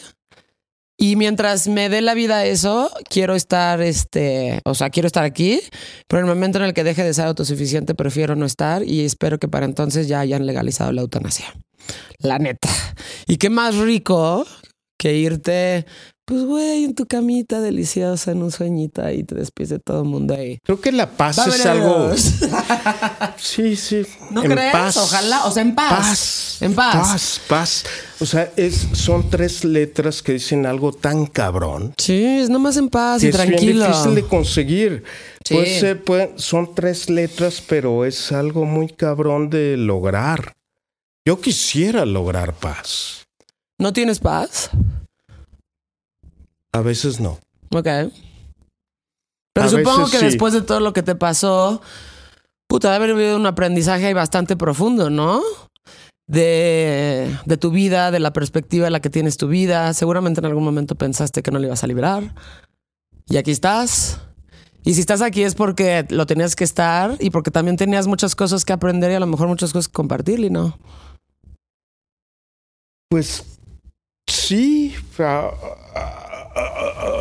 Y 0.98 1.18
mientras 1.18 1.68
me 1.68 1.90
dé 1.90 2.02
la 2.02 2.14
vida 2.14 2.46
eso, 2.46 2.90
quiero 3.10 3.36
estar, 3.36 3.82
este, 3.82 4.62
o 4.64 4.76
sea, 4.76 4.90
quiero 4.90 5.08
estar 5.08 5.26
aquí, 5.26 5.60
pero 6.08 6.22
en 6.22 6.30
el 6.30 6.36
momento 6.36 6.58
en 6.58 6.64
el 6.64 6.74
que 6.74 6.86
deje 6.86 7.04
de 7.04 7.14
ser 7.14 7.26
autosuficiente, 7.26 7.96
prefiero 7.96 8.36
no 8.36 8.46
estar 8.46 8.84
y 8.84 9.04
espero 9.04 9.38
que 9.38 9.50
para 9.50 9.66
entonces 9.66 10.08
ya 10.08 10.22
hayan 10.22 10.46
legalizado 10.46 10.92
la 10.94 11.02
eutanasia. 11.02 11.54
La 12.20 12.40
neta. 12.40 12.70
Y 13.28 13.38
qué 13.38 13.50
más 13.50 13.76
rico 13.76 14.48
que 14.98 15.18
irte, 15.18 15.86
pues, 16.26 16.44
güey, 16.44 16.86
en 16.86 16.96
tu 16.96 17.06
camita 17.06 17.62
deliciosa, 17.62 18.32
en 18.32 18.42
un 18.42 18.52
sueñito 18.52 19.04
ahí, 19.04 19.24
te 19.24 19.36
despides 19.36 19.70
de 19.70 19.80
todo 19.80 20.02
el 20.02 20.08
mundo 20.08 20.34
ahí. 20.34 20.60
Creo 20.64 20.82
que 20.82 20.92
la 20.92 21.12
paz 21.12 21.38
es 21.48 21.66
algo. 21.66 22.12
Sí, 23.38 23.76
sí. 23.76 24.04
¿No 24.32 24.44
en 24.44 24.52
crees? 24.52 24.72
Paz. 24.72 24.98
Ojalá, 24.98 25.46
o 25.46 25.52
sea, 25.52 25.62
en 25.62 25.76
paz. 25.76 25.90
Paz. 25.90 26.62
En 26.62 26.74
paz. 26.74 26.96
Paz, 26.96 27.42
paz. 27.48 27.84
O 28.22 28.26
sea, 28.26 28.52
es, 28.56 28.76
son 28.94 29.30
tres 29.30 29.66
letras 29.66 30.22
que 30.24 30.34
dicen 30.34 30.66
algo 30.66 30.94
tan 30.94 31.26
cabrón. 31.26 31.94
Sí, 31.98 32.24
es 32.24 32.50
nomás 32.50 32.78
en 32.78 32.90
paz 32.90 33.22
y 33.24 33.28
es 33.28 33.36
bien 33.36 33.48
tranquilo. 33.50 33.88
difícil 33.88 34.16
de 34.16 34.24
conseguir. 34.26 35.04
Sí. 35.44 35.56
Puede- 36.06 36.34
son 36.38 36.74
tres 36.74 37.10
letras, 37.10 37.62
pero 37.68 38.06
es 38.06 38.32
algo 38.32 38.64
muy 38.66 38.88
cabrón 38.88 39.50
de 39.50 39.76
lograr. 39.78 40.54
Yo 41.28 41.42
quisiera 41.42 42.06
lograr 42.06 42.54
paz. 42.54 43.26
¿No 43.80 43.92
tienes 43.92 44.20
paz? 44.20 44.70
A 46.72 46.82
veces 46.82 47.20
no. 47.20 47.40
Ok. 47.72 47.88
Pero 49.54 49.68
A 49.68 49.70
supongo 49.70 50.10
que 50.10 50.20
sí. 50.20 50.26
después 50.26 50.54
de 50.54 50.62
todo 50.62 50.80
lo 50.80 50.94
que 50.94 51.04
te 51.04 51.16
pasó, 51.16 51.82
puta, 52.68 52.92
debe 52.94 53.06
haber 53.06 53.16
habido 53.16 53.36
un 53.38 53.46
aprendizaje 53.46 54.06
ahí 54.08 54.14
bastante 54.14 54.56
profundo, 54.56 55.10
¿no? 55.10 55.42
De, 56.28 57.36
de 57.46 57.58
tu 57.58 57.70
vida, 57.70 58.10
de 58.10 58.20
la 58.20 58.34
perspectiva 58.34 58.88
en 58.88 58.94
la 58.94 59.00
que 59.00 59.10
tienes 59.10 59.38
tu 59.38 59.48
vida. 59.48 59.94
Seguramente 59.94 60.42
en 60.42 60.46
algún 60.46 60.64
momento 60.64 60.96
pensaste 60.96 61.44
que 61.44 61.52
no 61.52 61.60
lo 61.60 61.68
ibas 61.68 61.84
a 61.84 61.88
librar. 61.88 62.34
Y 63.28 63.38
aquí 63.38 63.52
estás. 63.52 64.22
Y 64.84 64.94
si 64.94 65.02
estás 65.02 65.22
aquí 65.22 65.44
es 65.44 65.56
porque 65.56 66.06
lo 66.10 66.28
tenías 66.28 66.56
que 66.56 66.64
estar 66.64 67.18
y 67.20 67.32
porque 67.32 67.50
también 67.50 67.76
tenías 67.76 68.06
muchas 68.06 68.36
cosas 68.36 68.64
que 68.66 68.74
aprender 68.74 69.12
y 69.12 69.16
a 69.16 69.20
lo 69.20 69.26
mejor 69.26 69.48
muchas 69.48 69.74
cosas 69.74 69.88
que 69.88 69.94
compartir, 69.94 70.52
¿no? 70.52 70.78
Pues 73.10 73.58
sí, 74.28 74.94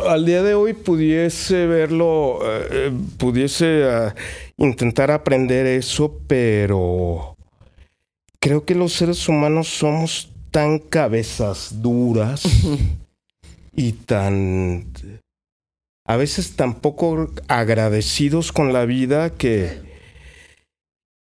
al 0.07 0.25
día 0.25 0.43
de 0.43 0.53
hoy 0.53 0.73
pudiese 0.73 1.65
verlo, 1.65 2.39
eh, 2.43 2.67
eh, 2.71 2.91
pudiese 3.17 3.85
ah, 3.85 4.15
intentar 4.57 5.09
aprender 5.09 5.65
eso, 5.65 6.19
pero 6.27 7.34
creo 8.45 8.63
que 8.63 8.75
los 8.75 8.93
seres 8.93 9.27
humanos 9.27 9.67
somos 9.69 10.29
tan 10.51 10.77
cabezas 10.77 11.81
duras 11.81 12.43
y 13.75 13.93
tan 13.93 14.85
a 16.05 16.15
veces 16.15 16.55
tan 16.55 16.75
poco 16.75 17.31
agradecidos 17.47 18.51
con 18.51 18.71
la 18.71 18.85
vida 18.85 19.31
que 19.31 19.81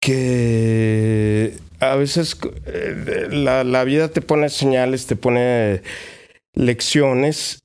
que 0.03 1.57
a 1.81 1.95
veces 1.95 2.37
eh, 2.67 3.29
la, 3.31 3.65
la 3.65 3.85
vida 3.85 4.09
te 4.09 4.21
pone 4.21 4.51
señales, 4.51 5.07
te 5.07 5.17
pone 5.17 5.81
lecciones 6.53 7.61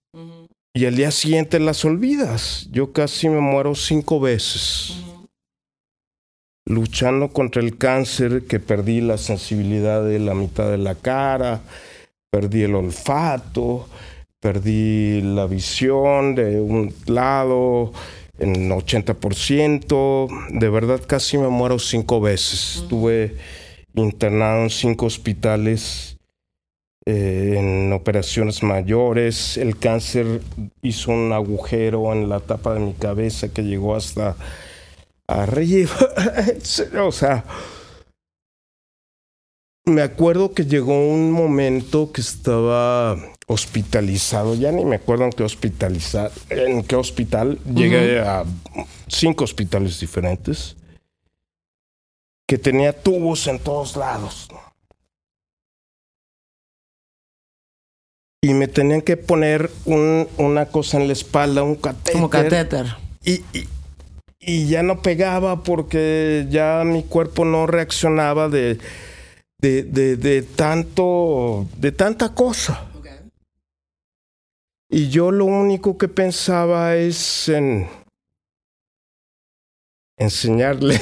y 0.73 0.85
al 0.85 0.95
día 0.95 1.11
siguiente 1.11 1.59
las 1.59 1.83
olvidas. 1.83 2.69
Yo 2.71 2.93
casi 2.93 3.27
me 3.27 3.41
muero 3.41 3.75
cinco 3.75 4.21
veces 4.21 5.08
luchando 6.69 7.29
contra 7.29 7.61
el 7.61 7.77
cáncer, 7.77 8.43
que 8.47 8.59
perdí 8.59 9.01
la 9.01 9.17
sensibilidad 9.17 10.03
de 10.03 10.19
la 10.19 10.35
mitad 10.35 10.69
de 10.69 10.77
la 10.77 10.95
cara, 10.95 11.61
perdí 12.29 12.61
el 12.61 12.75
olfato, 12.75 13.89
perdí 14.39 15.21
la 15.21 15.47
visión 15.47 16.35
de 16.35 16.61
un 16.61 16.93
lado 17.07 17.91
en 18.37 18.69
80%. 18.69 20.29
De 20.51 20.69
verdad 20.69 21.01
casi 21.05 21.39
me 21.39 21.49
muero 21.49 21.79
cinco 21.79 22.21
veces. 22.21 22.83
Estuve 22.83 23.35
internado 23.95 24.61
en 24.61 24.69
cinco 24.69 25.07
hospitales 25.07 26.17
eh, 27.05 27.55
en 27.57 27.91
operaciones 27.93 28.61
mayores. 28.61 29.57
El 29.57 29.75
cáncer 29.77 30.41
hizo 30.83 31.11
un 31.11 31.33
agujero 31.33 32.13
en 32.13 32.29
la 32.29 32.39
tapa 32.39 32.75
de 32.75 32.79
mi 32.81 32.93
cabeza 32.93 33.51
que 33.51 33.63
llegó 33.63 33.95
hasta 33.95 34.35
arriba. 35.29 35.95
o 37.05 37.11
sea, 37.11 37.43
me 39.85 40.01
acuerdo 40.01 40.53
que 40.53 40.65
llegó 40.65 41.07
un 41.09 41.31
momento 41.31 42.11
que 42.11 42.21
estaba 42.21 43.17
hospitalizado, 43.47 44.53
ya 44.55 44.71
ni 44.71 44.85
me 44.85 44.97
acuerdo 44.97 45.25
en 45.25 45.31
qué 45.31 45.43
hospitalizar, 45.43 46.31
en 46.49 46.83
qué 46.83 46.95
hospital, 46.95 47.57
llegué 47.65 48.19
a 48.19 48.45
cinco 49.07 49.43
hospitales 49.45 49.99
diferentes, 49.99 50.75
que 52.47 52.57
tenía 52.59 52.93
tubos 52.93 53.47
en 53.47 53.59
todos 53.59 53.95
lados. 53.95 54.47
Y 58.41 58.53
me 58.53 58.67
tenían 58.67 59.01
que 59.01 59.17
poner 59.17 59.69
un- 59.85 60.27
una 60.37 60.67
cosa 60.67 60.97
en 60.97 61.07
la 61.07 61.13
espalda, 61.13 61.63
un 61.63 61.75
catéter. 61.75 62.13
Como 62.13 62.29
catéter. 62.29 62.85
Y, 63.23 63.33
y- 63.57 63.67
y 64.49 64.67
ya 64.67 64.83
no 64.83 65.01
pegaba 65.01 65.63
porque 65.63 66.47
ya 66.49 66.83
mi 66.85 67.03
cuerpo 67.03 67.45
no 67.45 67.67
reaccionaba 67.67 68.49
de, 68.49 68.77
de, 69.61 69.83
de, 69.83 70.17
de 70.17 70.41
tanto, 70.41 71.67
de 71.77 71.91
tanta 71.91 72.33
cosa. 72.33 72.85
Y 74.91 75.09
yo 75.09 75.29
lo 75.29 75.45
único 75.45 75.99
que 75.99 76.07
pensaba 76.07 76.95
es 76.95 77.47
en 77.47 77.87
enseñarle 80.17 80.95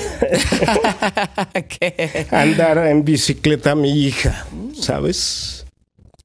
a 2.32 2.42
andar 2.42 2.78
en 2.88 3.04
bicicleta 3.06 3.72
a 3.72 3.76
mi 3.76 3.92
hija, 4.06 4.46
¿sabes? 4.80 5.66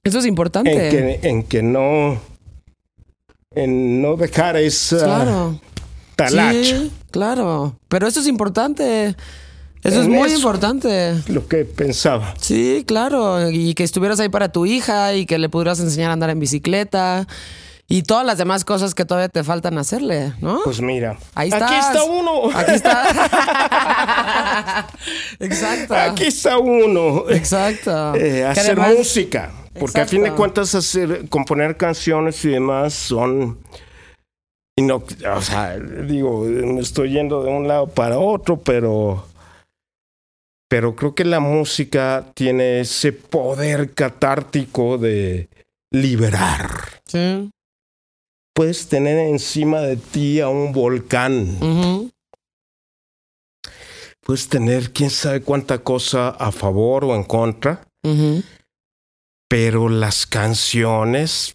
Eso 0.02 0.18
es 0.18 0.26
importante. 0.26 0.72
En 0.72 0.90
que, 1.20 1.28
en 1.28 1.42
que 1.44 1.62
no, 1.62 2.20
en 3.54 4.02
no 4.02 4.16
dejar 4.16 4.56
esa 4.56 5.04
Claro. 5.04 5.60
talacha. 6.16 6.78
Sí, 6.80 6.92
claro. 7.12 7.76
Pero 7.88 8.06
eso 8.08 8.20
es 8.20 8.26
importante. 8.26 9.14
Eso 9.84 10.02
es 10.02 10.08
muy 10.08 10.28
eso. 10.28 10.36
importante. 10.36 11.14
Lo 11.28 11.46
que 11.46 11.64
pensaba. 11.64 12.34
Sí, 12.40 12.84
claro. 12.86 13.48
Y 13.50 13.74
que 13.74 13.84
estuvieras 13.84 14.18
ahí 14.20 14.28
para 14.28 14.50
tu 14.50 14.66
hija 14.66 15.14
y 15.14 15.26
que 15.26 15.38
le 15.38 15.48
pudieras 15.48 15.78
enseñar 15.80 16.10
a 16.10 16.14
andar 16.14 16.30
en 16.30 16.40
bicicleta. 16.40 17.26
Y 17.88 18.04
todas 18.04 18.24
las 18.24 18.38
demás 18.38 18.64
cosas 18.64 18.94
que 18.94 19.04
todavía 19.04 19.28
te 19.28 19.42
faltan 19.44 19.76
hacerle, 19.76 20.32
¿no? 20.40 20.60
Pues 20.64 20.80
mira, 20.80 21.18
Ahí 21.34 21.50
aquí 21.52 21.74
estás. 21.74 21.88
está 21.96 22.04
uno. 22.04 22.48
Aquí 22.56 22.72
está. 22.72 23.02
Exacto. 25.40 25.94
Aquí 25.94 26.24
está 26.24 26.58
uno. 26.58 27.24
Exacto. 27.28 28.14
Eh, 28.16 28.44
hacer 28.44 28.78
además- 28.80 28.94
música. 28.98 29.50
Porque 29.78 30.00
a 30.02 30.06
fin 30.06 30.22
de 30.22 30.32
cuentas 30.32 30.74
hacer, 30.74 31.28
componer 31.30 31.78
canciones 31.78 32.44
y 32.44 32.50
demás 32.50 32.92
son... 32.92 33.58
y 34.82 34.86
no- 34.86 35.04
o 35.34 35.42
sea, 35.42 35.78
digo, 35.78 36.40
me 36.44 36.80
estoy 36.80 37.10
yendo 37.12 37.42
de 37.42 37.50
un 37.50 37.68
lado 37.68 37.88
para 37.88 38.18
otro, 38.18 38.58
pero... 38.58 39.26
Pero 40.68 40.96
creo 40.96 41.14
que 41.14 41.26
la 41.26 41.38
música 41.38 42.24
tiene 42.34 42.80
ese 42.80 43.12
poder 43.12 43.92
catártico 43.92 44.96
de 44.96 45.48
liberar. 45.92 47.02
Sí. 47.04 47.50
Puedes 48.54 48.88
tener 48.88 49.18
encima 49.18 49.80
de 49.82 49.96
ti 49.96 50.40
a 50.40 50.48
un 50.48 50.72
volcán. 50.72 52.10
Puedes 54.24 54.48
tener 54.48 54.92
quién 54.92 55.10
sabe 55.10 55.42
cuánta 55.42 55.80
cosa 55.80 56.30
a 56.30 56.50
favor 56.52 57.04
o 57.04 57.14
en 57.16 57.24
contra. 57.24 57.86
Pero 59.48 59.90
las 59.90 60.24
canciones 60.26 61.54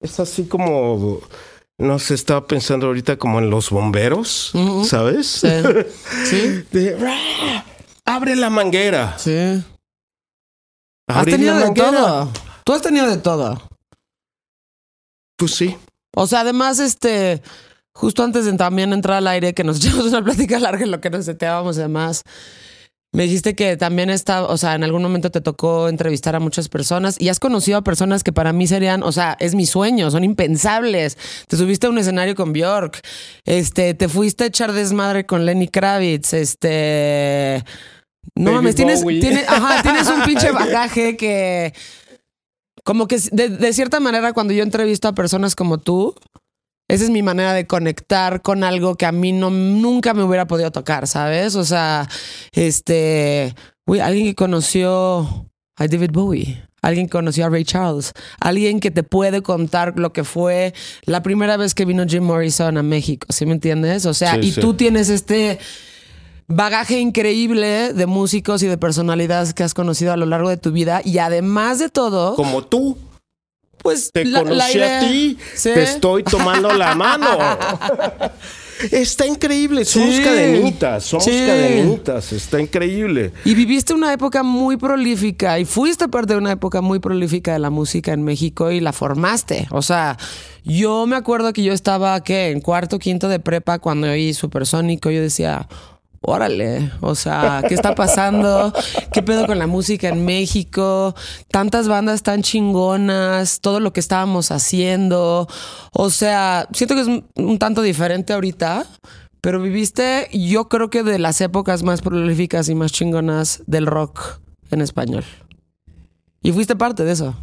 es 0.00 0.20
así 0.20 0.46
como 0.46 1.20
no 1.78 1.98
sé 1.98 2.14
estaba 2.14 2.46
pensando 2.46 2.86
ahorita 2.86 3.16
como 3.18 3.38
en 3.38 3.50
los 3.50 3.70
bomberos 3.70 4.52
sabes 4.84 5.26
Sí. 5.26 5.48
Sí. 6.26 6.64
De, 6.72 6.96
"Ah, 7.06 7.64
abre 8.04 8.36
la 8.36 8.50
manguera 8.50 9.16
Sí. 9.18 9.62
Has 11.08 11.24
tenido 11.24 11.54
la 11.54 11.60
de 11.60 11.64
manguera". 11.66 11.90
todo. 11.90 12.30
Tú 12.64 12.72
has 12.72 12.82
tenido 12.82 13.06
de 13.08 13.16
todo. 13.18 13.62
pues 15.36 15.54
sí 15.54 15.76
O 16.16 16.26
sea, 16.26 16.40
además, 16.40 16.78
este, 16.80 17.42
justo 17.94 18.24
antes 18.24 18.44
de 18.46 18.52
también 18.54 18.92
entrar 18.92 19.18
al 19.18 19.26
aire, 19.28 19.52
que 19.54 19.62
nos 19.64 19.76
echamos 19.84 20.06
una 20.06 20.24
plática 20.24 20.58
larga 20.58 20.82
en 20.84 20.90
lo 20.90 21.00
que 21.00 21.10
nos 21.10 21.26
seteábamos 21.26 21.76
y 21.76 21.80
demás, 21.80 22.22
me 23.12 23.22
dijiste 23.22 23.54
que 23.54 23.76
también 23.76 24.10
está, 24.10 24.44
o 24.44 24.56
sea, 24.58 24.74
en 24.74 24.84
algún 24.84 25.02
momento 25.02 25.30
te 25.30 25.40
tocó 25.40 25.88
entrevistar 25.88 26.36
a 26.36 26.40
muchas 26.40 26.68
personas 26.68 27.16
y 27.18 27.28
has 27.28 27.40
conocido 27.40 27.78
a 27.78 27.82
personas 27.82 28.22
que 28.22 28.32
para 28.32 28.52
mí 28.52 28.66
serían, 28.66 29.02
o 29.02 29.10
sea, 29.12 29.36
es 29.40 29.54
mi 29.54 29.64
sueño, 29.64 30.10
son 30.10 30.24
impensables. 30.24 31.16
Te 31.48 31.56
subiste 31.56 31.86
a 31.86 31.90
un 31.90 31.98
escenario 31.98 32.34
con 32.34 32.52
Bjork, 32.52 33.00
este, 33.44 33.94
te 33.94 34.08
fuiste 34.08 34.44
a 34.44 34.46
echar 34.48 34.72
desmadre 34.72 35.24
con 35.24 35.46
Lenny 35.46 35.68
Kravitz, 35.68 36.34
este. 36.34 37.64
No 38.34 38.50
David 38.50 38.56
mames, 38.56 38.74
tienes, 38.74 39.04
tienes, 39.04 39.48
ajá, 39.48 39.82
tienes 39.82 40.08
un 40.08 40.22
pinche 40.22 40.50
bagaje 40.50 41.16
que. 41.16 41.72
Como 42.84 43.08
que 43.08 43.18
de, 43.32 43.48
de 43.48 43.72
cierta 43.72 43.98
manera, 43.98 44.32
cuando 44.32 44.52
yo 44.52 44.62
entrevisto 44.62 45.08
a 45.08 45.14
personas 45.14 45.56
como 45.56 45.78
tú, 45.78 46.14
esa 46.88 47.04
es 47.04 47.10
mi 47.10 47.22
manera 47.22 47.52
de 47.52 47.66
conectar 47.66 48.42
con 48.42 48.62
algo 48.64 48.94
que 48.96 49.06
a 49.06 49.12
mí 49.12 49.32
no, 49.32 49.50
nunca 49.50 50.14
me 50.14 50.22
hubiera 50.22 50.46
podido 50.46 50.70
tocar, 50.70 51.06
¿sabes? 51.06 51.56
O 51.56 51.64
sea, 51.64 52.08
este, 52.52 53.54
uy, 53.86 54.00
alguien 54.00 54.26
que 54.26 54.34
conoció 54.34 55.48
a 55.76 55.86
David 55.88 56.10
Bowie, 56.12 56.62
alguien 56.82 57.06
que 57.06 57.12
conoció 57.12 57.46
a 57.46 57.48
Ray 57.50 57.64
Charles, 57.64 58.12
alguien 58.40 58.78
que 58.80 58.90
te 58.90 59.02
puede 59.02 59.42
contar 59.42 59.98
lo 59.98 60.12
que 60.12 60.22
fue 60.24 60.74
la 61.04 61.22
primera 61.22 61.56
vez 61.56 61.74
que 61.74 61.84
vino 61.84 62.04
Jim 62.06 62.22
Morrison 62.24 62.76
a 62.78 62.82
México, 62.82 63.26
¿sí 63.30 63.46
me 63.46 63.52
entiendes? 63.52 64.06
O 64.06 64.14
sea, 64.14 64.34
Sí, 64.34 64.40
y 64.48 64.52
sí. 64.52 64.60
tú 64.60 64.74
tienes 64.74 65.08
este 65.08 65.58
bagaje 66.48 67.00
increíble 67.00 67.92
de 67.92 68.06
músicos 68.06 68.62
y 68.62 68.68
de 68.68 68.78
personalidades 68.78 69.52
que 69.52 69.64
has 69.64 69.74
conocido 69.74 70.12
a 70.12 70.16
lo 70.16 70.26
largo 70.26 70.48
de 70.48 70.56
tu 70.56 70.70
vida 70.70 71.00
y 71.04 71.18
además 71.18 71.80
de 71.80 71.88
todo, 71.88 72.36
como 72.36 72.62
tú 72.64 72.96
pues 73.86 74.10
te 74.12 74.24
la- 74.24 74.42
conocí 74.42 74.80
a 74.82 75.00
ti 75.00 75.38
Sí. 75.54 75.70
te 75.74 75.82
estoy 75.82 76.22
tomando 76.24 76.72
la 76.72 76.94
mano 76.94 77.26
está 78.92 79.26
increíble 79.26 79.84
somos 79.84 80.14
Sí. 80.16 80.22
cadenitas 80.22 81.04
somos 81.04 81.24
Sí. 81.24 81.30
cadenitas 81.46 82.32
está 82.32 82.60
increíble 82.60 83.32
Y 83.44 83.54
viviste 83.54 83.94
una 83.94 84.12
época 84.12 84.42
muy 84.42 84.76
prolífica 84.76 85.58
y 85.58 85.64
fuiste 85.64 86.08
parte 86.08 86.34
de 86.34 86.38
una 86.38 86.52
época 86.52 86.80
muy 86.82 86.98
prolífica 86.98 87.52
de 87.54 87.58
la 87.58 87.70
música 87.70 88.12
en 88.12 88.22
México 88.22 88.70
y 88.70 88.80
la 88.80 88.92
formaste. 88.92 89.66
O 89.70 89.80
sea, 89.82 90.16
yo 90.64 91.06
me 91.06 91.16
acuerdo 91.16 91.52
que 91.52 91.62
yo 91.62 91.72
estaba, 91.72 92.22
¿qué? 92.22 92.50
En 92.50 92.60
cuarto, 92.60 92.98
quinto 92.98 93.28
de 93.28 93.38
prepa 93.40 93.78
cuando 93.78 94.08
oí 94.08 94.34
Supersónico. 94.34 95.10
Yo 95.10 95.20
decía, 95.22 95.68
órale, 96.28 96.90
o 97.00 97.14
sea, 97.14 97.62
¿qué 97.68 97.74
está 97.74 97.94
pasando? 97.94 98.72
¿Qué 99.12 99.22
pedo 99.22 99.46
con 99.46 99.58
la 99.58 99.66
música 99.66 100.08
en 100.08 100.24
México? 100.24 101.14
Tantas 101.50 101.86
bandas 101.88 102.22
tan 102.22 102.42
chingonas, 102.42 103.60
todo 103.60 103.78
lo 103.80 103.92
que 103.92 104.00
estábamos 104.00 104.50
haciendo. 104.50 105.46
O 105.92 106.10
sea, 106.10 106.68
siento 106.72 106.94
que 106.96 107.00
es 107.02 107.06
un- 107.06 107.58
tanto 107.58 107.82
diferente 107.82 108.32
ahorita. 108.32 108.86
Pero 109.40 109.62
viviste, 109.62 110.28
yo 110.32 110.68
creo 110.68 110.90
que 110.90 111.04
de 111.04 111.20
las 111.20 111.40
épocas 111.40 111.84
más 111.84 112.02
prolíficas 112.02 112.68
y 112.68 112.74
más 112.74 112.90
chingonas 112.90 113.62
del 113.66 113.86
rock 113.86 114.40
en 114.72 114.80
español. 114.80 115.24
Y 116.42 116.50
fuiste 116.50 116.74
parte 116.74 117.04
de 117.04 117.12
eso. 117.12 117.36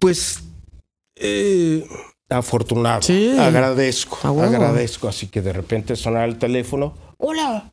Pues 0.00 0.40
eh, 1.14 1.86
afortunado. 2.28 3.02
Sí. 3.02 3.36
Agradezco. 3.38 4.18
Agradezco. 4.42 5.06
Así 5.08 5.28
que 5.28 5.40
de 5.40 5.52
repente 5.52 5.94
sonaba 5.94 6.24
el 6.24 6.38
teléfono. 6.38 6.94
Hola. 7.18 7.70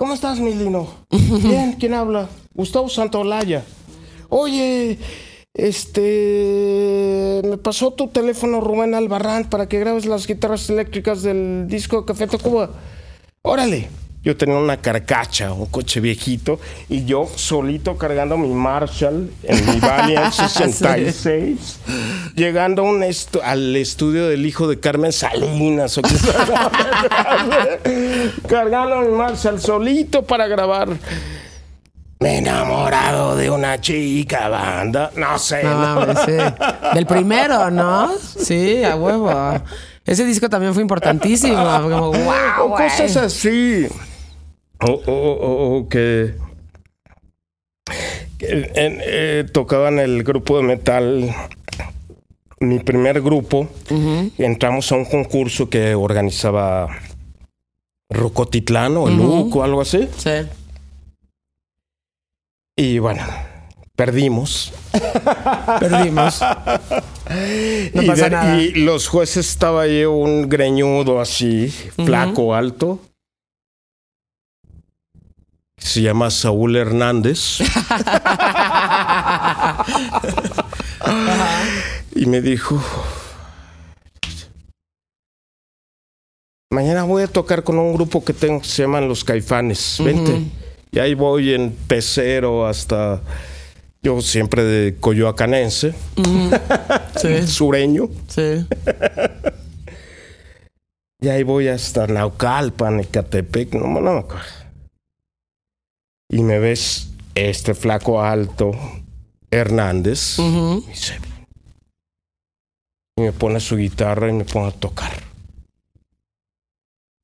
¿Cómo 0.00 0.14
estás, 0.14 0.40
mi 0.40 0.54
Lino? 0.54 0.88
Bien, 1.10 1.74
¿quién 1.74 1.92
habla? 1.92 2.26
Gustavo 2.54 2.88
Santolaya. 2.88 3.66
Oye, 4.30 4.98
este. 5.52 7.42
Me 7.44 7.58
pasó 7.58 7.90
tu 7.90 8.08
teléfono 8.08 8.62
Rubén 8.62 8.94
Albarrán 8.94 9.50
para 9.50 9.68
que 9.68 9.78
grabes 9.78 10.06
las 10.06 10.26
guitarras 10.26 10.70
eléctricas 10.70 11.20
del 11.20 11.66
disco 11.68 12.06
Café 12.06 12.26
Tacuba. 12.28 12.70
Órale. 13.42 13.90
Yo 14.22 14.36
tenía 14.36 14.56
una 14.56 14.76
carcacha, 14.76 15.50
un 15.52 15.64
coche 15.66 15.98
viejito, 16.00 16.60
y 16.90 17.06
yo 17.06 17.26
solito 17.36 17.96
cargando 17.96 18.36
mi 18.36 18.48
Marshall 18.50 19.30
en 19.44 19.66
mi 19.66 19.80
Valiant 19.80 20.30
66, 20.34 21.80
llegando 22.36 22.82
a 22.82 22.84
un 22.84 23.00
estu- 23.00 23.40
al 23.42 23.74
estudio 23.76 24.28
del 24.28 24.44
hijo 24.44 24.68
de 24.68 24.78
Carmen 24.78 25.12
Salinas, 25.12 25.96
o 25.96 26.02
cargando 28.48 29.00
mi 29.00 29.08
Marshall 29.08 29.60
solito 29.60 30.22
para 30.22 30.46
grabar. 30.46 30.88
Me 32.18 32.34
he 32.34 32.38
enamorado 32.38 33.34
de 33.36 33.50
una 33.50 33.80
chica 33.80 34.48
banda, 34.50 35.10
no 35.16 35.38
sé. 35.38 35.62
No 35.64 35.70
¿no? 35.70 35.94
mames, 36.06 36.18
sí. 36.26 36.32
Del 36.94 37.06
primero, 37.06 37.70
¿no? 37.70 38.10
Sí, 38.18 38.84
a 38.84 38.96
huevo. 38.96 39.32
Ese 40.04 40.26
disco 40.26 40.50
también 40.50 40.74
fue 40.74 40.82
importantísimo. 40.82 41.56
Como, 41.82 42.12
wow, 42.12 42.64
o 42.64 42.70
cosas 42.76 43.16
así. 43.16 43.86
O, 44.82 44.92
o- 44.92 45.12
o- 45.12 45.76
o 45.78 45.88
que, 45.88 46.34
eh, 48.40 49.44
tocaban 49.52 49.98
el 49.98 50.22
grupo 50.22 50.56
de 50.56 50.62
metal, 50.62 51.34
mi 52.60 52.78
primer 52.78 53.20
grupo. 53.20 53.68
Entramos 54.38 54.90
a 54.92 54.96
un 54.96 55.04
concurso 55.04 55.68
que 55.68 55.94
organizaba 55.94 56.88
Rocotitlán 58.08 58.96
o 58.96 59.08
el 59.08 59.16
Luco, 59.16 59.62
algo 59.62 59.80
así. 59.82 60.08
Sí. 60.16 60.30
Y 62.76 62.98
bueno, 62.98 63.22
perdimos. 63.94 64.72
Perdimos. 65.80 66.40
No 67.94 68.02
y, 68.02 68.06
pasa 68.08 68.24
de- 68.24 68.30
nada. 68.30 68.60
y 68.60 68.72
los 68.72 69.06
jueces 69.06 69.48
estaba 69.48 69.82
ahí 69.82 70.04
un 70.04 70.48
greñudo 70.48 71.20
así, 71.20 71.68
flaco, 72.04 72.56
alto. 72.56 72.98
Se 75.80 76.02
llama 76.02 76.30
Saúl 76.30 76.76
Hernández. 76.76 77.58
y 82.14 82.26
me 82.26 82.40
dijo, 82.40 82.80
mañana 86.70 87.04
voy 87.04 87.22
a 87.22 87.26
tocar 87.26 87.64
con 87.64 87.78
un 87.78 87.94
grupo 87.94 88.24
que 88.24 88.32
tengo 88.32 88.60
que 88.60 88.68
se 88.68 88.82
llaman 88.82 89.08
Los 89.08 89.24
Caifanes. 89.24 89.96
Vente. 90.04 90.44
Y 90.92 90.98
ahí 90.98 91.14
voy 91.14 91.54
en 91.54 91.72
pecero 91.72 92.66
hasta... 92.66 93.20
Yo 94.02 94.22
siempre 94.22 94.62
de 94.64 94.96
coyoacanense, 94.98 95.94
Sí, 97.20 97.42
sureño. 97.46 98.08
sí. 98.28 98.66
Y 101.22 101.28
ahí 101.28 101.42
voy 101.42 101.68
hasta 101.68 102.06
Naucalpan, 102.06 103.00
Ecatepec, 103.00 103.74
no, 103.74 104.00
no 104.00 104.12
me 104.14 104.18
acuerdo. 104.20 104.46
Y 106.30 106.42
me 106.42 106.58
ves 106.58 107.10
este 107.34 107.74
flaco 107.74 108.22
alto, 108.22 108.70
Hernández, 109.50 110.38
Ujú. 110.38 110.84
y, 110.90 110.94
se- 110.94 111.18
y 113.18 113.22
me 113.22 113.32
pone 113.32 113.58
su 113.60 113.76
guitarra 113.76 114.28
y 114.30 114.32
me 114.32 114.44
pone 114.44 114.68
a 114.68 114.72
tocar. 114.72 115.10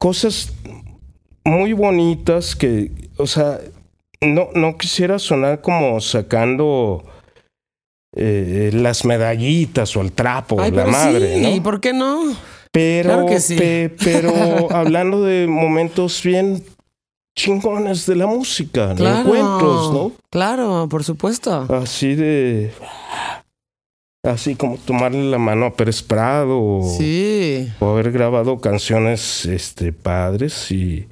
Cosas 0.00 0.52
muy 1.44 1.72
bonitas 1.72 2.54
que, 2.56 2.90
o 3.16 3.26
sea, 3.26 3.60
no, 4.20 4.48
no 4.54 4.76
quisiera 4.76 5.18
sonar 5.18 5.60
como 5.60 6.00
sacando 6.00 7.04
eh, 8.16 8.70
las 8.74 9.04
medallitas 9.04 9.96
o 9.96 10.00
el 10.00 10.12
trapo, 10.12 10.60
Ay, 10.60 10.70
la 10.72 10.82
pero 10.84 10.90
madre, 10.90 11.34
sí, 11.36 11.42
¿no? 11.42 11.48
¿y 11.54 11.60
por 11.60 11.80
qué 11.80 11.92
no? 11.92 12.34
Pero, 12.72 13.08
Claro 13.10 13.26
que 13.26 13.40
sí. 13.40 13.56
pe- 13.56 13.94
pero 14.02 14.70
hablando 14.74 15.22
de 15.22 15.46
momentos 15.46 16.22
bien 16.22 16.62
chingones 17.36 18.06
de 18.06 18.16
la 18.16 18.26
música, 18.26 18.88
de 18.88 18.94
Claro. 18.96 19.20
encuentros, 19.20 19.92
¿no? 19.92 20.12
Claro, 20.30 20.88
por 20.90 21.04
supuesto. 21.04 21.66
Así 21.72 22.14
de. 22.14 22.72
Así 24.24 24.56
como 24.56 24.76
tomarle 24.78 25.30
la 25.30 25.38
mano 25.38 25.66
a 25.66 25.74
Pérez 25.74 26.02
Prado 26.02 26.58
o, 26.60 26.96
Sí. 26.98 27.70
o 27.78 27.90
haber 27.90 28.10
grabado 28.10 28.58
canciones 28.58 29.44
este, 29.46 29.92
padres 29.92 30.72
y, 30.72 31.06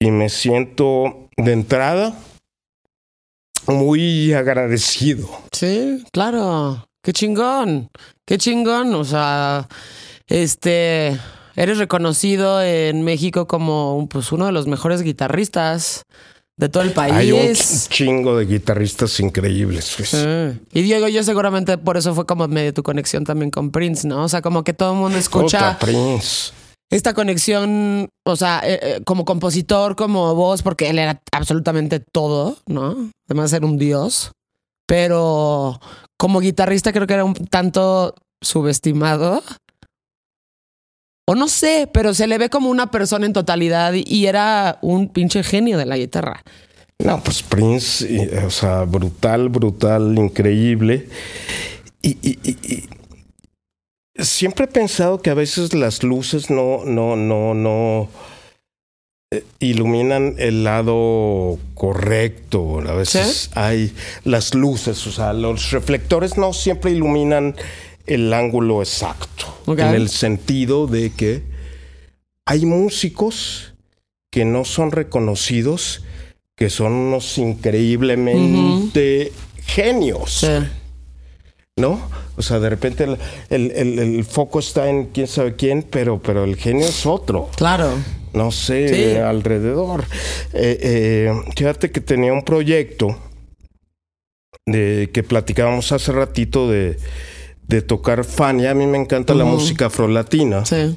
y 0.00 0.10
me 0.10 0.28
siento 0.28 1.28
de 1.36 1.52
entrada 1.52 2.12
muy 3.68 4.32
agradecido. 4.32 5.28
Sí, 5.52 6.02
claro. 6.12 6.84
Qué 7.04 7.12
chingón. 7.12 7.88
Qué 8.26 8.38
chingón. 8.38 8.94
O 8.94 9.04
sea, 9.04 9.68
este. 10.26 11.16
Eres 11.56 11.78
reconocido 11.78 12.62
en 12.62 13.02
México 13.02 13.46
como 13.46 13.96
un- 13.96 14.08
pues, 14.08 14.32
uno 14.32 14.46
de 14.46 14.52
los 14.52 14.66
mejores 14.66 15.02
guitarristas 15.02 16.02
de 16.58 16.68
todo 16.68 16.82
el 16.82 16.92
país. 16.92 17.14
Hay 17.14 17.32
un 17.32 17.38
ch- 17.40 17.88
chingo 17.88 18.36
de 18.36 18.46
guitarristas 18.46 19.18
increíbles. 19.20 19.94
pues. 19.96 20.14
Y 20.72 20.82
Diego, 20.82 21.08
yo 21.08 21.22
seguramente 21.24 21.76
por 21.78 21.96
eso 21.96 22.14
fue 22.14 22.26
como 22.26 22.46
medio 22.48 22.72
tu 22.74 22.82
conexión 22.82 23.24
también 23.24 23.50
con 23.50 23.70
Prince, 23.70 24.06
¿no? 24.06 24.24
O 24.24 24.28
sea, 24.28 24.42
como 24.42 24.62
que 24.64 24.72
todo 24.72 24.92
el 24.92 24.98
mundo 24.98 25.18
escucha 25.18 25.74
Puta, 25.74 25.78
Prince. 25.78 26.52
esta 26.90 27.14
conexión, 27.14 28.08
o 28.26 28.36
sea, 28.36 28.60
eh, 28.64 28.78
eh, 28.82 29.00
como 29.04 29.24
compositor, 29.24 29.96
como 29.96 30.34
voz, 30.34 30.62
porque 30.62 30.90
él 30.90 30.98
era 30.98 31.20
absolutamente 31.32 32.00
todo, 32.00 32.56
¿no? 32.66 33.10
Además 33.28 33.50
de 33.50 33.56
ser 33.56 33.64
un 33.64 33.78
dios. 33.78 34.30
Pero 34.86 35.80
como 36.18 36.40
guitarrista 36.40 36.92
creo 36.92 37.06
que 37.06 37.14
era 37.14 37.24
un 37.24 37.34
tanto 37.34 38.14
subestimado. 38.42 39.42
O 41.32 41.34
no 41.34 41.48
sé, 41.48 41.88
pero 41.90 42.12
se 42.12 42.26
le 42.26 42.36
ve 42.36 42.50
como 42.50 42.68
una 42.68 42.90
persona 42.90 43.24
en 43.24 43.32
totalidad 43.32 43.94
y- 43.94 44.26
era 44.26 44.78
un 44.82 45.08
pinche 45.08 45.42
genio 45.42 45.78
de 45.78 45.86
la 45.86 45.96
guitarra. 45.96 46.42
No, 46.98 47.22
pues 47.22 47.42
Prince, 47.42 48.38
o 48.46 48.50
sea, 48.50 48.82
brutal, 48.84 49.48
brutal, 49.48 50.14
increíble. 50.18 51.08
Y, 52.02 52.10
y- 52.22 52.38
y- 52.44 52.88
y 54.16 54.22
siempre 54.24 54.66
he 54.66 54.68
pensado 54.68 55.22
que 55.22 55.30
a 55.30 55.34
veces 55.34 55.72
las 55.72 56.02
luces 56.02 56.50
no, 56.50 56.84
no, 56.84 57.16
no, 57.16 57.54
no 57.54 58.08
eh, 59.32 59.42
iluminan 59.60 60.34
el 60.38 60.64
lado 60.64 61.58
correcto. 61.74 62.80
A 62.86 62.92
veces 62.92 63.50
hay 63.54 63.94
las 64.24 64.54
luces, 64.54 65.06
o 65.06 65.12
sea, 65.12 65.32
los 65.32 65.70
reflectores 65.70 66.36
no 66.36 66.52
siempre 66.52 66.90
iluminan 66.90 67.56
el 68.06 68.32
ángulo 68.32 68.80
exacto. 68.82 69.46
En 69.66 69.94
el 69.94 70.08
sentido 70.08 70.86
de 70.86 71.10
que 71.10 71.42
hay 72.46 72.64
músicos 72.66 73.74
que 74.30 74.44
no 74.44 74.64
son 74.64 74.90
reconocidos, 74.92 76.04
que 76.56 76.70
son 76.70 76.92
unos 76.92 77.38
increíblemente 77.38 79.32
genios, 79.64 80.40
Sí. 80.40 80.48
¿no? 81.78 82.00
O 82.36 82.42
sea, 82.42 82.58
de 82.60 82.70
repente 82.70 83.04
el, 83.04 83.18
el- 83.50 83.70
el- 83.72 83.98
el 83.98 84.24
foco 84.24 84.58
está 84.58 84.88
en 84.88 85.06
quién 85.06 85.26
sabe 85.26 85.54
quién, 85.56 85.82
pero, 85.82 86.20
pero 86.20 86.44
el 86.44 86.56
genio 86.56 86.86
es 86.86 87.04
otro, 87.06 87.50
Claro. 87.56 87.90
no 88.32 88.50
sé, 88.50 88.88
Sí. 88.88 88.94
eh, 88.94 89.20
alrededor. 89.20 90.04
Eh, 90.54 90.78
eh, 90.82 91.32
fíjate 91.56 91.90
que 91.90 92.00
tenía 92.00 92.32
un 92.32 92.42
proyecto 92.44 93.18
de 94.66 95.10
que 95.12 95.22
platicábamos 95.22 95.92
hace 95.92 96.12
ratito 96.12 96.70
de, 96.70 96.96
de 97.68 97.82
tocar 97.82 98.24
Fania. 98.24 98.70
A 98.72 98.74
mí 98.74 98.86
me 98.86 98.98
encanta 98.98 99.34
la 99.34 99.44
música 99.44 99.86
afrolatina 99.86 100.64
Sí. 100.64 100.96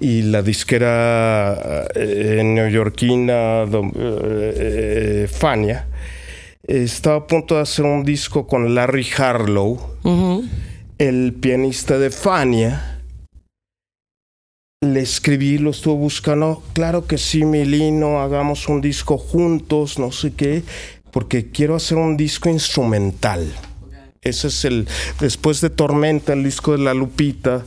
y 0.00 0.22
la 0.22 0.42
disquera 0.42 1.86
eh, 1.94 2.42
neoyorquina 2.44 3.62
eh, 3.64 3.92
eh, 3.94 5.28
Fania 5.30 5.86
estaba 6.62 7.16
a 7.16 7.26
punto 7.26 7.56
de 7.56 7.62
hacer 7.62 7.84
un 7.84 8.04
disco 8.04 8.46
con 8.46 8.74
Larry 8.74 9.06
Harlow, 9.16 9.80
el 10.98 11.32
pianista 11.34 11.98
de 11.98 12.10
Fania. 12.10 13.00
Le 14.82 15.00
escribí, 15.00 15.58
lo 15.58 15.70
estuvo 15.70 15.96
buscando. 15.96 16.62
Claro 16.74 17.06
que 17.06 17.18
sí, 17.18 17.44
Milino, 17.44 18.20
hagamos 18.20 18.68
un 18.68 18.80
disco 18.80 19.16
juntos, 19.18 19.98
no 19.98 20.12
sé 20.12 20.34
qué, 20.34 20.62
porque 21.10 21.50
quiero 21.50 21.74
hacer 21.74 21.98
un 21.98 22.16
disco 22.16 22.48
instrumental. 22.50 23.50
Ese 24.28 24.48
es 24.48 24.64
el. 24.64 24.86
Después 25.20 25.60
de 25.60 25.70
Tormenta, 25.70 26.32
el 26.32 26.44
disco 26.44 26.72
de 26.72 26.78
La 26.78 26.94
Lupita, 26.94 27.64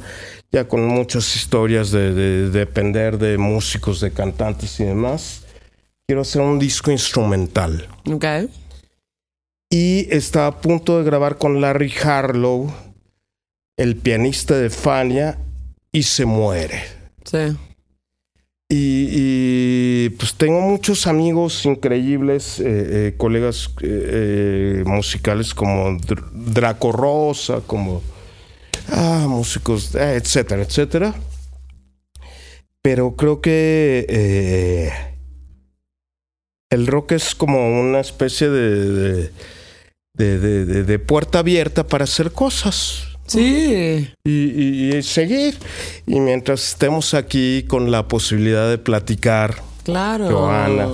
ya 0.51 0.67
con 0.67 0.85
muchas 0.85 1.35
historias 1.35 1.91
de, 1.91 2.13
de- 2.13 2.49
de 2.49 2.59
depender 2.59 3.17
de 3.17 3.37
músicos, 3.37 3.99
de 4.01 4.11
cantantes 4.11 4.79
y 4.79 4.83
demás. 4.85 5.43
Quiero 6.07 6.21
hacer 6.21 6.41
un 6.41 6.59
disco 6.59 6.91
instrumental. 6.91 7.87
Ok. 8.11 8.25
Y 9.69 10.07
está 10.13 10.47
a 10.47 10.59
punto 10.61 10.97
de 10.97 11.05
grabar 11.05 11.37
con 11.37 11.61
Larry 11.61 11.93
Harlow, 12.03 12.73
el 13.77 13.95
pianista 13.95 14.57
de 14.57 14.69
Fania, 14.69 15.37
y 15.93 16.03
se 16.03 16.25
muere. 16.25 16.83
Sí. 17.23 17.55
Y, 18.73 20.07
pues 20.11 20.33
tengo 20.35 20.61
muchos 20.61 21.05
amigos 21.05 21.65
increíbles, 21.65 22.57
eh, 22.61 22.63
eh, 22.65 23.13
colegas 23.17 23.69
eh, 23.81 24.83
musicales 24.85 25.53
como 25.53 25.97
Dr- 25.99 26.29
Draco 26.31 26.93
Rosa, 26.93 27.59
como 27.67 28.01
ah, 28.87 29.25
músicos, 29.27 29.93
etcétera, 29.93 30.61
etcétera. 30.63 31.13
Pero 32.81 33.17
creo 33.17 33.41
que 33.41 34.89
el 36.69 36.87
rock 36.87 37.11
es 37.11 37.35
como 37.35 37.77
una 37.81 37.99
especie 37.99 38.49
de- 38.49 39.31
de- 40.13 40.83
de 40.85 40.99
puerta 40.99 41.39
abierta 41.39 41.85
para 41.85 42.05
hacer 42.05 42.31
cosas 42.31 43.10
Sí. 43.33 44.09
y, 44.23 44.31
y- 44.31 44.95
y 44.97 45.03
seguir. 45.03 45.57
Y 46.07 46.19
mientras 46.19 46.67
estemos 46.69 47.13
aquí 47.13 47.63
con 47.67 47.91
la 47.91 48.07
posibilidad 48.07 48.69
de 48.69 48.77
platicar, 48.77 49.55
Claro. 49.83 50.29
Joana. 50.29 50.87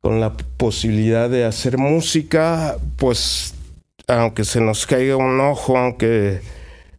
con 0.00 0.20
la 0.20 0.32
posibilidad 0.34 1.30
de 1.30 1.44
hacer 1.44 1.78
música, 1.78 2.76
pues 2.96 3.54
aunque 4.06 4.44
se 4.44 4.60
nos 4.60 4.86
caiga 4.86 5.16
un 5.16 5.40
ojo, 5.40 5.78
aunque 5.78 6.40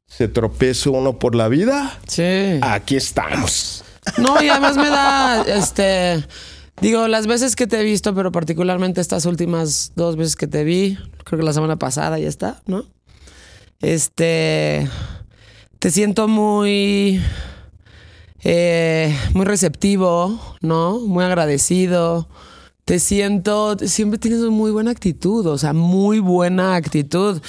se 0.07 0.27
tropiece 0.27 0.89
uno 0.89 1.19
por 1.19 1.35
la 1.35 1.47
vida, 1.47 1.99
Sí. 2.07 2.59
aquí 2.61 2.95
estamos. 2.95 3.83
No, 4.17 4.41
y 4.41 4.49
además 4.49 4.75
me 4.77 4.89
da, 4.89 5.43
este, 5.43 6.23
digo, 6.81 7.07
las 7.07 7.27
veces 7.27 7.55
que 7.55 7.67
te 7.67 7.79
he 7.79 7.83
visto, 7.83 8.13
pero 8.15 8.31
particularmente 8.31 9.01
estas 9.01 9.25
últimas 9.25 9.91
dos 9.95 10.15
veces 10.15 10.35
que 10.35 10.47
te 10.47 10.63
vi, 10.63 10.97
creo 11.25 11.39
que 11.39 11.45
la 11.45 11.53
semana 11.53 11.77
pasada 11.77 12.17
ya 12.19 12.27
está, 12.27 12.61
¿no? 12.65 12.85
Este, 13.81 14.89
te 15.79 15.91
siento 15.91 16.27
muy, 16.27 17.21
eh, 18.43 19.15
muy 19.33 19.45
receptivo, 19.45 20.39
¿no? 20.61 20.99
Muy 20.99 21.23
agradecido. 21.23 22.27
Te 22.85 22.99
siento, 22.99 23.77
siempre 23.79 24.19
tienes 24.19 24.41
muy 24.41 24.71
buena 24.71 24.91
actitud, 24.91 25.45
o 25.47 25.57
sea, 25.57 25.73
muy 25.73 26.19
buena 26.19 26.75
actitud. 26.75 27.41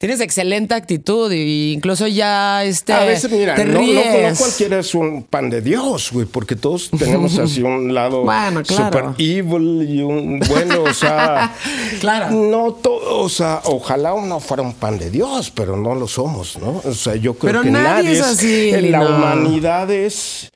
Tienes 0.00 0.20
excelente 0.20 0.74
actitud 0.74 1.32
y 1.32 1.72
incluso 1.72 2.06
ya 2.06 2.62
este 2.64 2.92
A 2.92 3.04
veces, 3.04 3.32
mira, 3.32 3.56
te 3.56 3.64
no, 3.64 3.72
no- 3.72 3.80
no 3.80 3.84
ríes. 3.84 4.38
cualquiera 4.38 4.78
es 4.78 4.94
un 4.94 5.24
pan 5.24 5.50
de 5.50 5.60
Dios, 5.60 6.10
güey, 6.12 6.24
porque 6.24 6.54
todos 6.54 6.88
tenemos 6.96 7.36
así 7.40 7.62
un 7.62 7.92
lado 7.92 8.22
Bueno, 8.22 8.62
claro. 8.62 8.84
super 9.08 9.14
evil 9.20 9.90
y 9.90 10.00
un 10.02 10.38
bueno, 10.38 10.84
o 10.84 10.94
sea, 10.94 11.52
Claro. 12.00 12.30
no 12.30 12.74
todo, 12.74 13.18
o 13.24 13.28
sea, 13.28 13.60
ojalá 13.64 14.14
uno 14.14 14.38
fuera 14.38 14.62
un 14.62 14.74
pan 14.74 14.98
de 15.00 15.10
Dios, 15.10 15.50
pero 15.50 15.76
no 15.76 15.96
lo 15.96 16.06
somos, 16.06 16.56
¿no? 16.58 16.80
O 16.84 16.94
sea, 16.94 17.16
yo 17.16 17.34
creo 17.34 17.50
Pero 17.54 17.62
que 17.64 17.70
nadie 17.72 18.04
nadie 18.04 18.12
es 18.12 18.20
así, 18.22 18.70
en 18.70 18.92
la 18.92 19.00
humanidad 19.04 19.90
es 19.90 20.48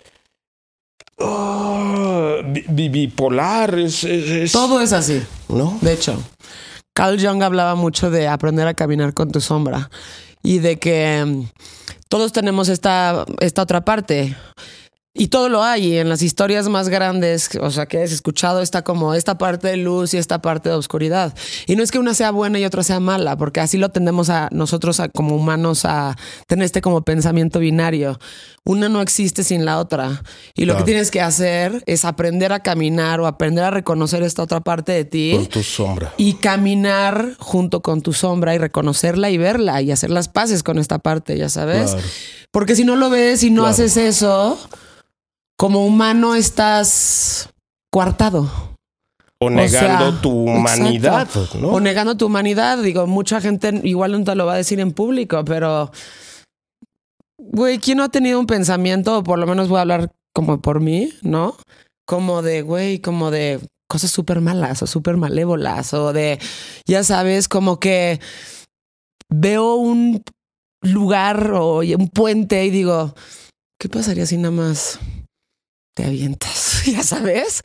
bi- 2.68 2.88
bipolar, 2.88 3.76
es, 3.78 4.04
es- 4.04 4.30
es- 4.30 4.52
Todo 4.52 4.80
es 4.80 4.92
así. 4.92 5.20
¿no? 5.48 5.76
De 5.82 5.92
hecho, 5.92 6.18
Carl 6.94 7.18
Jung 7.18 7.42
hablaba 7.42 7.74
mucho 7.74 8.10
de 8.10 8.28
aprender 8.28 8.66
a 8.66 8.74
caminar 8.74 9.14
con 9.14 9.30
tu 9.30 9.40
sombra 9.40 9.90
y 10.42 10.58
de 10.58 10.78
que 10.78 11.24
mm, 11.24 11.44
todos 12.08 12.32
tenemos 12.32 12.68
esta, 12.68 13.24
esta 13.40 13.62
otra 13.62 13.84
parte. 13.84 14.36
Y 15.14 15.26
todo 15.28 15.50
lo 15.50 15.62
hay, 15.62 15.88
y 15.88 15.98
en 15.98 16.08
las 16.08 16.22
historias 16.22 16.70
más 16.70 16.88
grandes, 16.88 17.50
o 17.60 17.70
sea, 17.70 17.84
que 17.84 18.02
has 18.02 18.12
escuchado, 18.12 18.62
está 18.62 18.80
como 18.82 19.12
esta 19.12 19.36
parte 19.36 19.68
de 19.68 19.76
luz 19.76 20.14
y 20.14 20.16
esta 20.16 20.40
parte 20.40 20.70
de 20.70 20.74
oscuridad. 20.74 21.34
Y 21.66 21.76
no 21.76 21.82
es 21.82 21.90
que 21.90 21.98
una 21.98 22.14
sea 22.14 22.30
buena 22.30 22.58
y 22.58 22.64
otra 22.64 22.82
sea 22.82 22.98
mala, 22.98 23.36
porque 23.36 23.60
así 23.60 23.76
lo 23.76 23.90
tendemos 23.90 24.30
a 24.30 24.48
nosotros 24.52 25.00
a- 25.00 25.10
como 25.10 25.36
humanos 25.36 25.84
a 25.84 26.16
tener 26.46 26.64
este 26.64 26.80
como 26.80 27.02
pensamiento 27.02 27.58
binario. 27.58 28.18
Una 28.64 28.88
no 28.88 29.02
existe 29.02 29.44
sin 29.44 29.66
la 29.66 29.78
otra. 29.80 30.22
Y 30.54 30.64
lo 30.64 30.72
Claro. 30.72 30.86
que 30.86 30.90
tienes 30.92 31.10
que 31.10 31.20
hacer 31.20 31.82
es 31.84 32.06
aprender 32.06 32.50
a 32.54 32.60
caminar 32.60 33.20
o 33.20 33.26
aprender 33.26 33.64
a 33.64 33.70
reconocer 33.70 34.22
esta 34.22 34.42
otra 34.42 34.60
parte 34.60 34.92
de 34.92 35.04
ti 35.04 35.32
Con 35.34 35.46
tu 35.46 35.62
sombra. 35.62 36.14
y 36.16 36.34
caminar 36.34 37.34
junto 37.38 37.82
con 37.82 38.00
tu 38.00 38.14
sombra 38.14 38.54
y 38.54 38.58
reconocerla 38.58 39.28
y 39.28 39.36
verla 39.36 39.82
y 39.82 39.90
hacer 39.92 40.08
las 40.08 40.28
paces 40.28 40.62
con 40.62 40.78
esta 40.78 41.00
parte, 41.00 41.36
ya 41.36 41.50
sabes. 41.50 41.90
Claro. 41.90 42.06
Porque 42.50 42.76
si 42.76 42.84
no 42.84 42.96
lo 42.96 43.10
ves 43.10 43.42
y 43.42 43.50
no 43.50 43.62
Claro. 43.62 43.72
haces 43.72 43.96
eso, 43.98 44.58
como 45.62 45.86
humano 45.86 46.34
estás 46.34 47.48
coartado. 47.92 48.50
O 49.40 49.48
negando 49.48 50.10
sea, 50.10 50.20
tu 50.20 50.30
humanidad, 50.30 51.22
exacto. 51.22 51.56
¿no? 51.60 51.68
O 51.68 51.78
negando 51.78 52.16
tu 52.16 52.26
humanidad. 52.26 52.82
Digo, 52.82 53.06
mucha 53.06 53.40
gente 53.40 53.80
igual 53.84 54.10
no 54.10 54.24
te 54.24 54.34
lo 54.34 54.44
va 54.44 54.54
a 54.54 54.56
decir 54.56 54.80
en 54.80 54.90
público, 54.90 55.44
pero. 55.44 55.92
Güey, 57.38 57.78
¿quién 57.78 57.98
no 57.98 58.02
ha 58.02 58.08
tenido 58.08 58.40
un 58.40 58.48
pensamiento? 58.48 59.18
O 59.18 59.22
por 59.22 59.38
lo 59.38 59.46
menos 59.46 59.68
voy 59.68 59.78
a 59.78 59.82
hablar 59.82 60.10
como 60.34 60.60
por 60.60 60.80
mí, 60.80 61.12
¿no? 61.22 61.56
Como 62.08 62.42
de, 62.42 62.62
güey, 62.62 62.98
como 62.98 63.30
de 63.30 63.60
cosas 63.88 64.10
súper 64.10 64.40
malas 64.40 64.82
o 64.82 64.88
súper 64.88 65.16
malévolas 65.16 65.94
o 65.94 66.12
de, 66.12 66.40
ya 66.88 67.04
sabes, 67.04 67.46
como 67.46 67.78
que 67.78 68.18
veo 69.28 69.76
un 69.76 70.24
lugar 70.80 71.52
o 71.52 71.82
un 71.82 72.08
puente 72.08 72.64
y 72.64 72.70
digo, 72.70 73.14
¿qué 73.78 73.88
pasaría 73.88 74.26
si 74.26 74.38
nada 74.38 74.50
más 74.50 74.98
te 75.94 76.04
avientas? 76.04 76.70
Ya 76.84 77.04
sabes. 77.04 77.62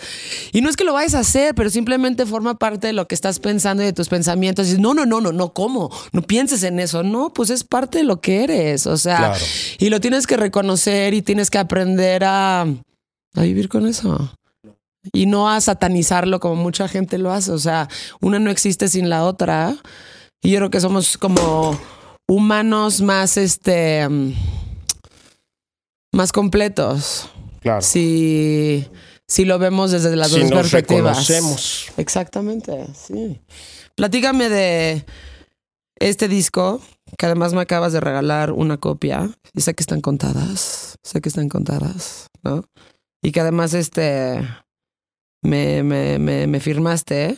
Y 0.51 0.61
no 0.61 0.69
es 0.69 0.75
que 0.77 0.83
lo 0.83 0.93
vayas 0.93 1.15
a 1.15 1.19
hacer, 1.21 1.55
pero 1.55 1.71
simplemente 1.71 2.27
forma 2.27 2.53
parte 2.59 2.85
de 2.85 2.93
lo 2.93 3.07
que 3.07 3.15
estás 3.15 3.39
pensando 3.39 3.81
y 3.81 3.87
de 3.87 3.93
tus 3.93 4.09
pensamientos. 4.09 4.67
Y 4.67 4.69
dices, 4.69 4.79
no, 4.81 4.93
no, 4.93 5.07
no, 5.07 5.21
no, 5.21 5.31
no, 5.31 5.53
¿cómo? 5.53 5.89
No 6.11 6.21
pienses 6.21 6.61
en 6.61 6.79
eso. 6.79 7.01
No, 7.01 7.33
pues 7.33 7.49
es 7.49 7.63
parte 7.63 7.97
de 7.97 8.03
lo 8.03 8.21
que 8.21 8.43
eres. 8.43 8.85
O 8.85 8.95
sea, 8.95 9.17
Claro. 9.17 9.35
y 9.79 9.89
lo 9.89 9.99
tienes 9.99 10.27
que 10.27 10.37
reconocer 10.37 11.15
y 11.15 11.23
tienes 11.23 11.49
que 11.49 11.57
aprender 11.57 12.23
a, 12.25 12.61
a 12.61 13.41
vivir 13.41 13.69
con 13.69 13.87
eso. 13.87 14.31
Y 15.13 15.25
no 15.25 15.49
a 15.49 15.59
satanizarlo 15.59 16.39
como 16.39 16.55
mucha 16.57 16.87
gente 16.87 17.17
lo 17.17 17.31
hace. 17.31 17.51
O 17.51 17.57
sea, 17.59 17.87
una 18.21 18.37
no 18.37 18.51
existe 18.51 18.87
sin 18.87 19.09
la 19.09 19.23
otra. 19.23 19.75
Y 20.43 20.51
yo 20.51 20.57
creo 20.59 20.69
que 20.69 20.79
somos 20.79 21.17
como 21.17 21.75
humanos 22.27 23.01
más, 23.01 23.35
este, 23.37 24.07
mm, 24.07 24.33
más 26.13 26.31
completos. 26.31 27.29
Claro. 27.67 27.81
Si, 27.81 28.87
si 29.27 29.45
lo 29.45 29.59
vemos 29.59 29.91
desde 29.91 30.15
las 30.15 30.31
Si 30.31 30.39
dos 30.41 30.49
nos 30.51 30.59
perspectivas. 30.61 31.27
reconocemos. 31.27 31.87
Exactamente, 31.97 32.87
sí. 32.93 33.41
Platícame 33.95 34.49
de 34.49 35.05
este 35.99 36.27
disco, 36.27 36.81
que 37.17 37.25
además 37.25 37.53
me 37.53 37.61
acabas 37.61 37.93
de 37.93 37.99
regalar 37.99 38.51
una 38.51 38.77
copia. 38.77 39.29
Y 39.53 39.61
sé 39.61 39.73
que 39.73 39.81
están 39.83 40.01
contadas, 40.01 40.97
sé 41.03 41.21
que 41.21 41.29
están 41.29 41.49
contadas, 41.49 42.27
¿no? 42.43 42.63
Y 43.23 43.31
que 43.31 43.39
además 43.41 43.73
este 43.73 44.47
me, 45.41 45.83
me, 45.83 46.19
me, 46.19 46.47
me 46.47 46.59
firmaste. 46.59 47.37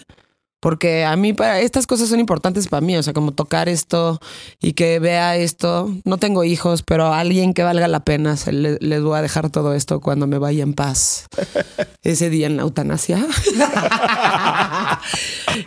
Porque 0.61 1.05
a 1.05 1.15
mí, 1.15 1.31
para 1.31 1.61
estas 1.61 1.87
cosas 1.87 2.09
son 2.09 2.19
importantes 2.19 2.67
para 2.67 2.81
mí, 2.81 2.97
o 2.97 3.03
sea, 3.03 3.13
como 3.13 3.31
tocar 3.31 3.69
esto 3.69 4.19
y 4.61 4.73
que 4.73 4.99
vea 4.99 5.37
esto. 5.37 5.89
No 6.03 6.17
tengo 6.17 6.43
hijos, 6.43 6.83
pero 6.83 7.05
a 7.13 7.19
alguien 7.19 7.53
que 7.53 7.63
valga 7.63 7.87
la 7.87 8.03
pena 8.03 8.35
se 8.35 8.51
le- 8.51 8.77
les 8.81 9.01
voy 9.01 9.17
a 9.17 9.21
dejar 9.21 9.49
todo 9.51 9.73
esto 9.73 10.01
cuando 10.01 10.27
me 10.27 10.37
vaya 10.37 10.63
en 10.63 10.73
paz. 10.73 11.27
Ese 12.03 12.29
día 12.29 12.47
en 12.47 12.57
la 12.57 12.63
eutanasia. 12.63 13.25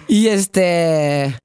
y 0.09 0.29
este. 0.29 1.37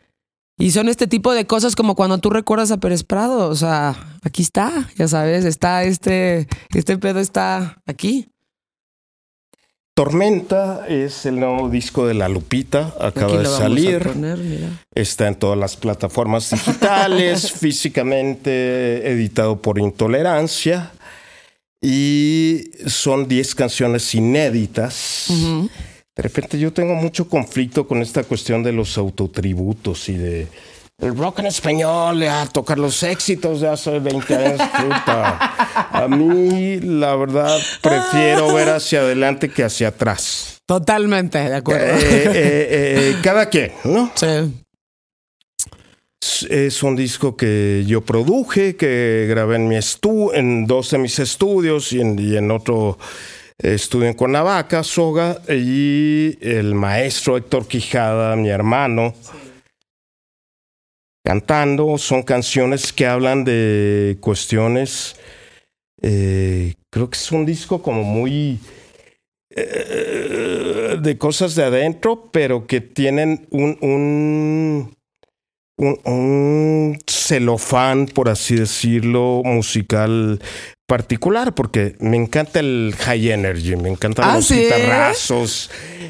Y 0.60 0.72
son 0.72 0.90
este 0.90 1.06
tipo 1.06 1.34
de 1.34 1.46
cosas 1.46 1.76
como 1.76 1.94
cuando 1.96 2.18
tú 2.18 2.32
recuerdas 2.32 2.72
a 2.72 2.78
Pérez 2.78 3.04
Prado. 3.04 3.48
O 3.48 3.56
sea, 3.56 3.96
aquí 4.24 4.42
está, 4.42 4.90
ya 4.98 5.08
sabes, 5.08 5.46
está 5.46 5.84
este, 5.84 6.48
este 6.74 6.98
pedo 6.98 7.20
está 7.20 7.78
aquí. 7.86 8.28
Tormenta 9.98 10.86
es 10.88 11.26
el 11.26 11.40
nuevo 11.40 11.70
disco 11.70 12.06
de 12.06 12.14
La 12.14 12.30
Lupita, 12.30 12.94
acaba 13.02 13.34
Aquí 13.34 13.38
de 13.38 13.46
salir. 13.48 14.04
poner. 14.04 14.38
Está 14.94 15.28
en 15.28 15.34
todas 15.34 15.58
las 15.58 15.76
plataformas 15.76 16.52
digitales, 16.52 17.52
físicamente 17.60 19.10
editado 19.12 19.60
por 19.60 19.80
Intolerancia. 19.80 20.92
Y 21.82 22.66
son 22.86 23.28
10 23.28 23.56
canciones 23.56 24.14
inéditas. 24.14 25.30
De 26.16 26.22
repente 26.22 26.60
yo 26.60 26.72
tengo 26.72 26.94
mucho 26.94 27.28
conflicto 27.28 27.88
con 27.88 28.04
esta 28.04 28.24
cuestión 28.24 28.62
de 28.62 28.74
los 28.74 29.00
autotributos 29.00 30.10
y 30.10 30.14
de 30.14 30.48
el 31.00 31.16
rock 31.16 31.40
en 31.40 31.46
español, 31.46 32.24
a 32.24 32.48
tocar 32.48 32.80
los 32.80 33.04
éxitos 33.04 33.62
de 33.62 33.68
hace 33.68 34.00
20 34.00 34.36
años. 34.36 34.62
puta. 34.82 35.38
A 35.92 36.08
mí, 36.08 36.80
la 36.80 37.16
verdad, 37.16 37.58
prefiero 37.82 38.54
ver 38.54 38.70
hacia 38.70 39.02
adelante 39.02 39.50
que 39.50 39.64
hacia 39.64 39.90
atrás. 39.90 40.58
Totalmente, 40.66 41.38
de 41.38 41.56
acuerdo. 41.56 41.86
Eh, 41.86 42.00
eh, 42.02 42.68
eh, 43.12 43.16
cada 43.22 43.48
quien, 43.48 43.72
¿no? 43.84 44.12
sí. 44.16 44.26
Es- 46.50 46.84
un 46.84 46.96
disco 46.96 47.38
que 47.38 47.84
yo 47.88 48.02
produje, 48.02 48.76
que 48.76 49.28
grabé 49.30 49.56
en 49.58 49.68
mi 49.68 49.76
estu 49.78 50.32
en 50.34 50.66
dos 50.66 50.92
de 50.92 50.98
mis 50.98 51.20
estudios 51.20 51.94
y 51.94 52.02
en, 52.02 52.20
y 52.20 52.36
en 52.36 52.52
otro 52.52 52.98
estudio 53.60 54.08
en 54.08 54.14
Cuernavaca, 54.14 54.84
Soga, 54.84 55.40
y 55.48 56.38
el 56.42 56.74
maestro 56.76 57.38
Héctor 57.38 57.68
Quijada, 57.68 58.36
mi 58.36 58.50
hermano, 58.50 59.14
cantando. 61.28 61.98
Son 61.98 62.24
canciones 62.24 62.94
que 62.94 63.06
hablan 63.06 63.44
de 63.44 64.18
cuestiones. 64.22 65.18
eh, 66.02 66.76
creo 66.90 67.10
que 67.10 67.18
es 67.18 67.32
un 67.34 67.46
disco 67.46 67.82
como 67.82 68.04
muy 68.04 68.60
eh, 69.54 70.98
de 71.02 71.18
cosas 71.18 71.56
de 71.56 71.66
adentro, 71.66 72.30
pero 72.32 72.66
que 72.66 72.80
tienen 72.80 73.46
un, 73.52 73.78
un, 73.82 74.96
un, 75.78 76.00
un 76.06 76.98
celofán, 77.06 78.06
por 78.06 78.30
así 78.30 78.56
decirlo, 78.56 79.42
musical 79.44 80.40
particular, 80.88 81.54
porque 81.54 81.96
me 82.00 82.16
encanta 82.18 82.60
el 82.62 82.96
high 82.98 83.30
energy, 83.32 83.76
me 83.76 83.90
encantan 83.90 84.26
Ah, 84.30 84.36
los 84.38 84.48
¿sí? 84.48 84.56
guitarrazos, 84.62 85.70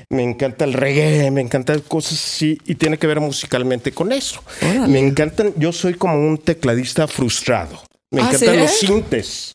me 0.10 0.24
encanta 0.24 0.66
el 0.66 0.74
reggae, 0.74 1.32
me 1.32 1.42
encantan 1.42 1.80
cosas 1.82 2.14
así, 2.14 2.58
y 2.66 2.76
tiene 2.76 2.98
que 2.98 3.08
ver 3.08 3.20
musicalmente 3.20 3.92
con 3.92 4.12
eso. 4.12 4.42
Órale. 4.62 4.88
Me 4.88 5.00
encantan, 5.00 5.54
yo 5.58 5.74
soy 5.74 5.96
como 5.96 6.16
un 6.16 6.38
tecladista 6.38 7.08
frustrado. 7.08 7.82
Me 8.10 8.22
¿Ah, 8.22 8.28
encantan 8.30 8.54
sí? 8.54 8.60
los 8.62 8.72
sintes. 8.72 9.54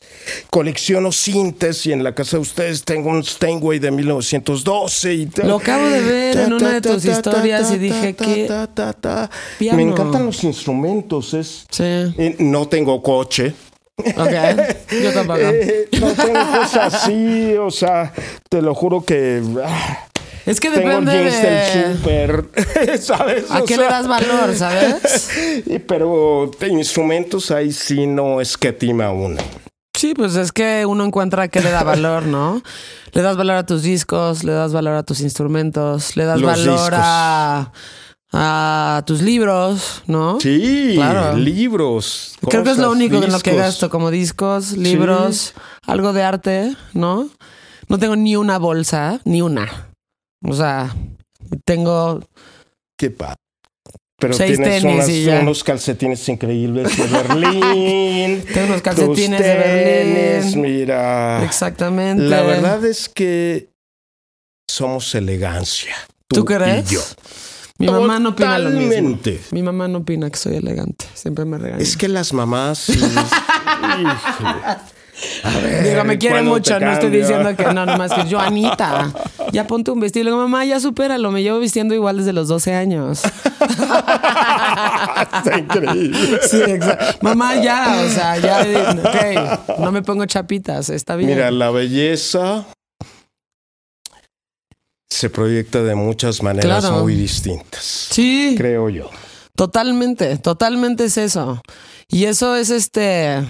Colecciono 0.51 1.11
sintes 1.11 1.85
y 1.87 1.91
en 1.91 2.03
la 2.03 2.13
casa 2.13 2.37
de 2.37 2.41
ustedes 2.41 2.83
tengo 2.83 3.09
un 3.09 3.23
Steinway 3.23 3.79
de 3.79 3.89
1912 3.91 5.13
y 5.13 5.25
tal. 5.25 5.47
Lo 5.47 5.55
acabo 5.55 5.85
de 5.89 6.01
ver 6.01 6.37
en 6.37 6.53
una 6.53 6.73
de 6.73 6.81
tus 6.81 7.03
historias 7.03 7.71
y 7.71 7.77
dije, 7.79 8.13
¿qué 8.13 8.45
ta, 8.47 8.67
ta, 8.67 8.93
ta. 8.93 9.29
piano? 9.57 9.77
Me 9.77 9.83
encantan 9.83 10.25
los 10.27 10.43
instrumentos. 10.43 11.33
Es, 11.33 11.65
Sí. 11.71 11.83
eh, 11.83 12.35
no 12.39 12.67
tengo 12.67 13.01
coche. 13.01 13.53
Ok. 13.97 15.01
Yo 15.03 15.13
tampoco. 15.13 15.39
Eh, 15.43 15.87
no 15.99 16.13
tengo 16.13 16.39
cosas 16.59 16.93
así. 16.93 17.55
O 17.57 17.69
sea, 17.71 18.11
te 18.49 18.61
lo 18.61 18.73
juro 18.73 19.03
que 19.05 19.41
ah, 19.63 20.07
es 20.45 20.59
que 20.59 20.69
tengo 20.71 20.89
depende 20.89 21.13
jeans 21.13 21.41
de. 21.41 21.49
del 21.49 21.97
súper. 21.97 22.99
¿Sabes? 22.99 23.49
¿A 23.49 23.61
O 23.61 23.65
qué 23.65 23.75
sea, 23.75 23.83
le 23.83 23.89
das 23.89 24.07
valor, 24.07 24.55
sabes? 24.55 25.29
Pero 25.87 26.51
de 26.59 26.67
instrumentos 26.67 27.51
ahí 27.51 27.71
sí 27.71 28.07
no 28.07 28.41
escatima 28.41 29.11
uno. 29.11 29.41
Sí, 29.95 30.13
pues 30.15 30.35
es 30.35 30.51
que 30.51 30.85
uno 30.85 31.05
encuentra 31.05 31.47
que 31.47 31.61
le 31.61 31.69
da 31.71 31.83
valor, 31.83 32.23
¿no? 32.25 32.61
Le 33.13 33.21
das 33.21 33.37
valor 33.37 33.55
a 33.57 33.65
tus 33.65 33.83
discos, 33.83 34.43
le 34.43 34.51
das 34.51 34.73
valor 34.73 34.95
a 34.95 35.03
tus 35.03 35.21
instrumentos, 35.21 36.17
le 36.17 36.25
das 36.25 36.41
Los 36.41 36.51
valor 36.51 36.73
discos. 36.79 36.99
a, 37.01 37.71
a 38.33 39.03
tus 39.05 39.21
libros, 39.21 40.01
¿no? 40.07 40.39
Sí, 40.39 40.93
Claro. 40.95 41.37
libros. 41.37 42.35
Creo 42.49 42.63
que 42.63 42.71
es 42.71 42.77
lo 42.77 42.91
único 42.91 43.17
en 43.23 43.31
lo 43.31 43.39
que 43.39 43.55
gasto, 43.55 43.89
como 43.89 44.09
discos, 44.11 44.71
libros, 44.73 45.53
algo 45.85 46.13
de 46.13 46.23
arte, 46.23 46.75
¿no? 46.93 47.29
No 47.87 47.99
tengo 47.99 48.15
ni 48.15 48.35
una 48.35 48.57
bolsa, 48.57 49.19
ni 49.23 49.41
una. 49.41 49.89
O 50.43 50.53
sea, 50.53 50.93
tengo 51.65 52.21
Qué 52.97 53.11
padre. 53.11 53.35
Pero 54.19 54.33
Seis 54.35 54.57
tienes 54.57 54.81
tenis 54.81 54.95
unas- 54.95 55.09
y 55.09 55.23
ya. 55.25 55.39
unos 55.41 55.63
calcetines 55.63 56.29
increíbles 56.29 56.95
de 56.95 57.07
Berlín. 57.07 58.43
Tengo 58.53 58.67
unos 58.67 58.81
calcetines 58.81 59.39
de 59.41 59.55
Berlín. 59.55 60.61
Mira. 60.61 61.43
Exactamente. 61.43 62.23
La 62.23 62.41
verdad 62.43 62.85
es 62.85 63.09
que 63.09 63.67
somos 64.69 65.13
elegancia. 65.15 65.93
¿Tú 66.29 66.45
crees? 66.45 66.89
Y 66.91 66.95
yo. 66.95 67.01
Mi 67.79 67.87
mamá 67.87 68.19
no 68.19 68.29
opina 68.29 68.59
lo 68.59 68.69
mismo. 68.69 69.19
Mi 69.51 69.63
mamá 69.63 69.87
no 69.87 69.99
opina 69.99 70.29
que 70.29 70.37
soy 70.37 70.55
elegante. 70.57 71.05
Siempre 71.13 71.45
me 71.45 71.57
regaña. 71.57 71.81
Es 71.81 71.97
que 71.97 72.07
las 72.07 72.33
mamás. 72.33 72.87
Digo, 75.83 76.03
me 76.03 76.17
quiere 76.17 76.35
¿cuándo 76.37 76.51
mucho, 76.51 76.79
no 76.79 76.91
estoy 76.91 77.11
diciendo 77.11 77.55
que 77.55 77.65
no, 77.65 77.85
nomás 77.85 78.11
que 78.13 78.27
yo, 78.27 78.39
Anita, 78.39 79.13
ya 79.51 79.67
ponte 79.67 79.91
un 79.91 79.99
vestido. 79.99 80.23
Le 80.23 80.31
digo, 80.31 80.41
mamá, 80.41 80.65
ya 80.65 80.79
supéralo, 80.79 81.29
me 81.31 81.43
llevo 81.43 81.59
vistiendo 81.59 81.93
igual 81.93 82.17
desde 82.17 82.33
los 82.33 82.47
12 82.47 82.73
años. 82.73 83.21
Está 85.37 85.57
increíble. 85.57 86.39
Sí, 86.41 86.61
exacto. 86.61 87.19
Mamá, 87.21 87.55
ya, 87.61 88.03
o 88.05 88.09
sea, 88.09 88.37
ya, 88.37 88.65
ok, 88.91 89.79
no 89.79 89.91
me 89.91 90.01
pongo 90.01 90.25
chapitas, 90.25 90.89
está 90.89 91.15
bien. 91.15 91.29
Mira, 91.29 91.51
la 91.51 91.69
belleza 91.69 92.65
se 95.13 95.29
proyecta 95.29 95.81
de 95.83 95.95
muchas 95.95 96.41
maneras 96.43 96.85
Claro. 96.85 97.03
muy 97.03 97.15
distintas, 97.15 97.83
sí, 98.11 98.55
creo 98.57 98.89
yo. 98.89 99.09
totalmente, 99.55 100.37
totalmente 100.37 101.05
es 101.05 101.17
eso. 101.17 101.61
Y 102.09 102.25
eso 102.25 102.55
es 102.55 102.69
este, 102.69 103.43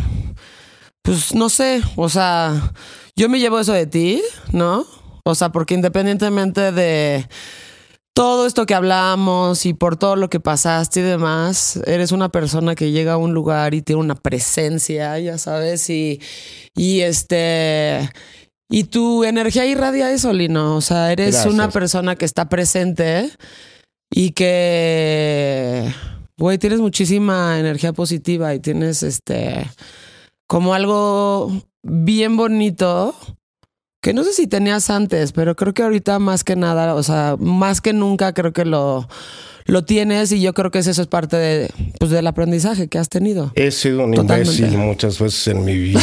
pues 1.02 1.34
no 1.34 1.50
sé, 1.50 1.82
o 1.96 2.10
sea, 2.10 2.72
yo 3.16 3.30
me 3.30 3.40
llevo 3.40 3.60
eso 3.60 3.74
de 3.74 3.88
ti, 3.88 4.22
¿no? 4.52 4.86
O 5.26 5.36
sea, 5.36 5.50
porque 5.52 5.74
independientemente 5.74 6.72
de 6.72 7.28
todo 8.14 8.46
esto 8.46 8.66
que 8.66 8.76
hablamos 8.76 9.66
y 9.66 9.74
por 9.74 9.98
todo 9.98 10.16
lo 10.16 10.30
que 10.30 10.40
pasaste 10.40 11.00
y 11.00 11.04
demás, 11.04 11.80
eres 11.88 12.12
una 12.12 12.30
persona 12.30 12.76
que 12.76 12.92
llega 12.92 13.14
a 13.14 13.18
un 13.18 13.34
lugar 13.34 13.74
y 13.74 13.82
tiene 13.82 14.02
una 14.02 14.16
presencia, 14.16 15.18
ya 15.20 15.38
sabes, 15.38 15.90
y, 15.90 16.22
y 16.76 17.02
este... 17.02 18.10
Y 18.70 18.86
tu 18.86 19.24
energía 19.24 19.66
irradia 19.66 20.12
eso, 20.12 20.34
Lino. 20.34 20.76
O 20.76 20.82
sea, 20.82 21.12
eres 21.12 21.34
Gracias. 21.34 21.54
una 21.54 21.70
persona 21.70 22.16
que 22.16 22.26
está 22.26 22.50
presente 22.50 23.30
y 24.12 24.32
que, 24.32 25.94
güey, 26.38 26.58
tienes 26.58 26.80
muchísima 26.80 27.60
energía 27.60 27.94
positiva 27.94 28.54
y 28.56 28.60
tienes 28.60 29.04
este, 29.04 29.70
como 30.48 30.74
algo 30.74 31.52
bien 31.84 32.38
bonito 32.38 33.16
que 34.02 34.14
no 34.14 34.24
sé 34.26 34.34
si 34.34 34.48
tenías 34.48 34.90
antes, 34.90 35.32
pero 35.32 35.56
creo 35.56 35.74
que 35.74 35.82
ahorita 35.82 36.20
más 36.20 36.44
que 36.44 36.58
nada, 36.58 36.94
o 36.94 37.04
sea, 37.04 37.38
más 37.40 37.80
que 37.80 37.94
nunca 37.94 38.34
creo 38.34 38.52
que 38.52 38.66
lo, 38.66 39.08
lo 39.66 39.86
tienes 39.86 40.32
y 40.34 40.42
yo 40.42 40.54
creo 40.54 40.72
que 40.72 40.80
eso 40.80 40.92
es 40.92 41.08
parte 41.08 41.38
de, 41.38 41.72
pues, 42.00 42.12
del 42.12 42.28
aprendizaje 42.28 42.90
que 42.90 43.00
has 43.00 43.08
tenido. 43.08 43.54
He 43.56 43.72
sido 43.72 44.04
un 44.04 44.12
Totalmente. 44.14 44.58
imbécil 44.58 44.78
muchas 44.78 45.20
veces 45.20 45.48
en 45.48 45.64
mi 45.64 45.78
vida, 45.78 46.02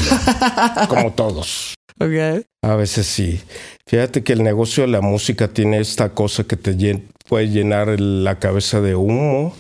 como 0.89 1.13
todos. 1.17 1.75
Ok. 2.01 2.45
A 2.63 2.77
veces 2.77 3.07
sí. 3.07 3.41
Fíjate 3.87 4.23
que 4.25 4.33
el 4.33 4.43
negocio 4.43 4.83
de 4.85 4.89
la 4.89 5.01
música 5.01 5.49
tiene 5.49 5.79
esta 5.81 6.11
cosa 6.11 6.45
que 6.45 6.57
te 6.57 6.75
llen- 6.77 7.05
puede 7.29 7.49
llenar 7.49 8.01
la 8.01 8.39
cabeza 8.39 8.81
de 8.81 8.95
humo 8.97 9.55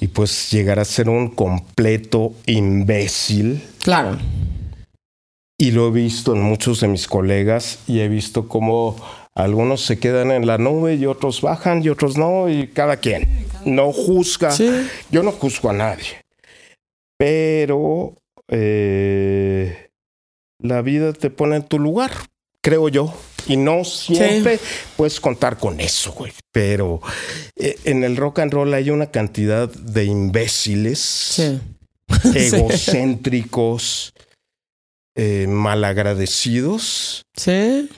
y 0.00 0.06
pues 0.08 0.50
llegar 0.50 0.78
a 0.78 0.84
ser 0.84 1.08
un 1.08 1.28
completo 1.30 2.32
imbécil. 2.46 3.62
Claro. 3.82 4.16
Y 5.60 5.72
lo 5.72 5.88
he 5.88 5.90
visto 5.90 6.34
en 6.34 6.40
muchos 6.42 6.80
de 6.80 6.88
mis 6.88 7.06
colegas 7.08 7.80
y 7.88 8.00
he 8.00 8.08
visto 8.08 8.48
cómo 8.48 8.96
algunos 9.34 9.82
se 9.84 9.98
quedan 9.98 10.30
en 10.30 10.46
la 10.46 10.56
nube 10.58 10.94
y 10.94 11.04
otros 11.06 11.42
bajan 11.42 11.82
y 11.84 11.88
otros 11.88 12.16
no 12.16 12.48
y 12.48 12.68
cada 12.68 12.96
quien. 12.98 13.28
No 13.66 13.92
juzga. 13.92 14.50
Sí. 14.52 14.70
Yo 15.10 15.22
no 15.22 15.32
juzgo 15.32 15.70
a 15.70 15.72
nadie. 15.74 16.22
Pero 17.18 18.14
eh, 18.48 19.07
la 20.60 20.82
vida 20.82 21.12
te 21.12 21.30
pone 21.30 21.56
en 21.56 21.62
tu 21.62 21.78
lugar, 21.78 22.12
creo 22.62 22.88
yo. 22.88 23.14
Y 23.46 23.56
no 23.56 23.84
siempre 23.84 24.58
puedes 24.96 25.20
contar 25.20 25.56
con 25.58 25.80
eso, 25.80 26.12
güey. 26.12 26.32
Pero 26.52 27.00
eh, 27.56 27.78
en 27.84 28.04
el 28.04 28.16
rock 28.16 28.40
and 28.40 28.52
roll 28.52 28.74
hay 28.74 28.90
una 28.90 29.10
cantidad 29.10 29.68
de 29.68 30.04
imbéciles 30.04 30.98
Sí. 30.98 31.58
egocéntricos, 32.34 34.12
eh, 35.16 35.46
malagradecidos, 35.48 37.22
Sí. 37.36 37.88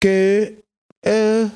que 0.00 0.60
eh, 1.02 1.48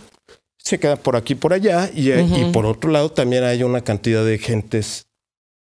se 0.59 0.79
quedan 0.79 0.99
por 0.99 1.17
aquí 1.17 1.33
y 1.33 1.37
por 1.37 1.53
allá. 1.53 1.91
Y, 1.93 2.13
por 2.53 2.67
otro 2.67 2.91
lado 2.91 3.11
también 3.11 3.43
hay 3.45 3.63
una 3.65 3.83
cantidad 3.83 4.25
de 4.25 4.39
gentes 4.39 5.07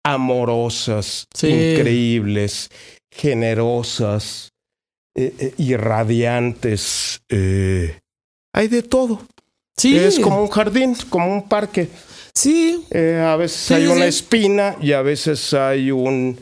amorosas, 0.05 1.25
increíbles, 1.41 2.69
generosas, 3.11 4.52
eh, 5.15 5.33
eh, 5.39 5.53
irradiantes. 5.57 7.21
eh, 7.29 7.99
hay 8.53 8.67
de 8.67 8.83
todo. 8.83 9.21
Sí. 9.75 9.97
Es 9.97 10.19
como 10.19 10.41
un 10.43 10.49
jardín, 10.49 10.95
como 11.09 11.33
un 11.33 11.47
parque. 11.49 11.89
Sí. 12.35 12.85
Eh, 12.91 13.19
a 13.25 13.35
veces 13.35 13.57
Sí, 13.59 13.73
hay 13.73 13.81
sí, 13.85 13.87
una 13.87 14.05
espina 14.05 14.75
y 14.81 14.91
a 14.91 15.01
veces 15.01 15.53
hay 15.53 15.91
un, 15.91 16.39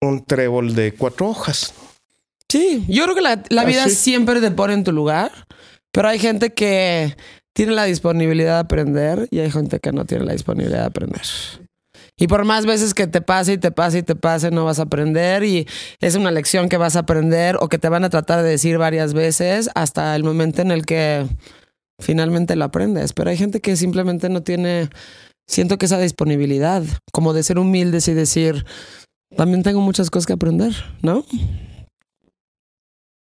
un 0.00 0.24
trébol 0.24 0.74
de 0.74 0.92
cuatro 0.92 1.28
hojas. 1.28 1.74
Sí, 2.50 2.84
yo 2.88 3.04
creo 3.04 3.14
que 3.14 3.20
la, 3.20 3.42
la 3.50 3.64
vida 3.64 3.84
Así. 3.84 3.94
siempre 3.96 4.40
te 4.40 4.50
pone 4.50 4.74
en 4.74 4.84
tu 4.84 4.92
lugar, 4.92 5.32
pero 5.92 6.08
hay 6.08 6.18
gente 6.18 6.52
que 6.54 7.16
tiene 7.54 7.72
la 7.72 7.84
disponibilidad 7.84 8.54
de 8.54 8.60
aprender 8.60 9.28
y 9.30 9.40
hay 9.40 9.50
gente 9.50 9.78
que 9.80 9.92
no 9.92 10.04
tiene 10.04 10.24
la 10.24 10.32
disponibilidad 10.32 10.80
de 10.80 10.86
aprender. 10.86 11.22
Y 12.16 12.28
por 12.28 12.44
más 12.44 12.64
veces 12.64 12.94
que 12.94 13.06
te 13.08 13.20
pase 13.20 13.54
y 13.54 13.58
te 13.58 13.72
pase 13.72 13.98
y 13.98 14.02
te 14.02 14.14
pase, 14.14 14.50
no 14.50 14.64
vas 14.64 14.78
a 14.78 14.82
aprender 14.82 15.42
y 15.42 15.66
es 16.00 16.14
una 16.14 16.30
lección 16.30 16.68
que 16.68 16.76
vas 16.76 16.94
a 16.94 17.00
aprender 17.00 17.56
o 17.60 17.68
que 17.68 17.78
te 17.78 17.88
van 17.88 18.04
a 18.04 18.10
tratar 18.10 18.42
de 18.42 18.50
decir 18.50 18.78
varias 18.78 19.14
veces 19.14 19.68
hasta 19.74 20.14
el 20.14 20.22
momento 20.22 20.62
en 20.62 20.70
el 20.70 20.86
que 20.86 21.26
finalmente 22.00 22.54
lo 22.54 22.64
aprendes. 22.64 23.12
Pero 23.12 23.30
hay 23.30 23.36
gente 23.36 23.60
que 23.60 23.74
simplemente 23.76 24.28
no 24.28 24.42
tiene, 24.42 24.90
siento 25.48 25.76
que 25.76 25.86
esa 25.86 25.98
disponibilidad, 25.98 26.84
como 27.12 27.32
de 27.32 27.42
ser 27.42 27.58
humildes 27.58 28.06
y 28.06 28.14
decir, 28.14 28.64
también 29.36 29.64
tengo 29.64 29.80
muchas 29.80 30.08
cosas 30.08 30.26
que 30.26 30.34
aprender, 30.34 30.72
¿no? 31.02 31.24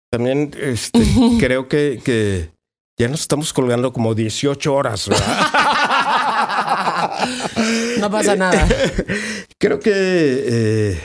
También 0.09 0.51
este, 0.61 1.01
creo 1.39 1.67
que, 1.67 1.99
que 2.05 2.51
ya 2.97 3.09
nos 3.09 3.19
estamos 3.19 3.51
colgando 3.51 3.91
como 3.91 4.15
18 4.15 4.73
horas, 4.73 5.09
¿verdad? 5.09 5.47
No 7.99 8.11
pasa 8.11 8.35
nada. 8.35 8.67
creo 9.59 9.79
que 9.79 9.91
eh, 9.93 10.99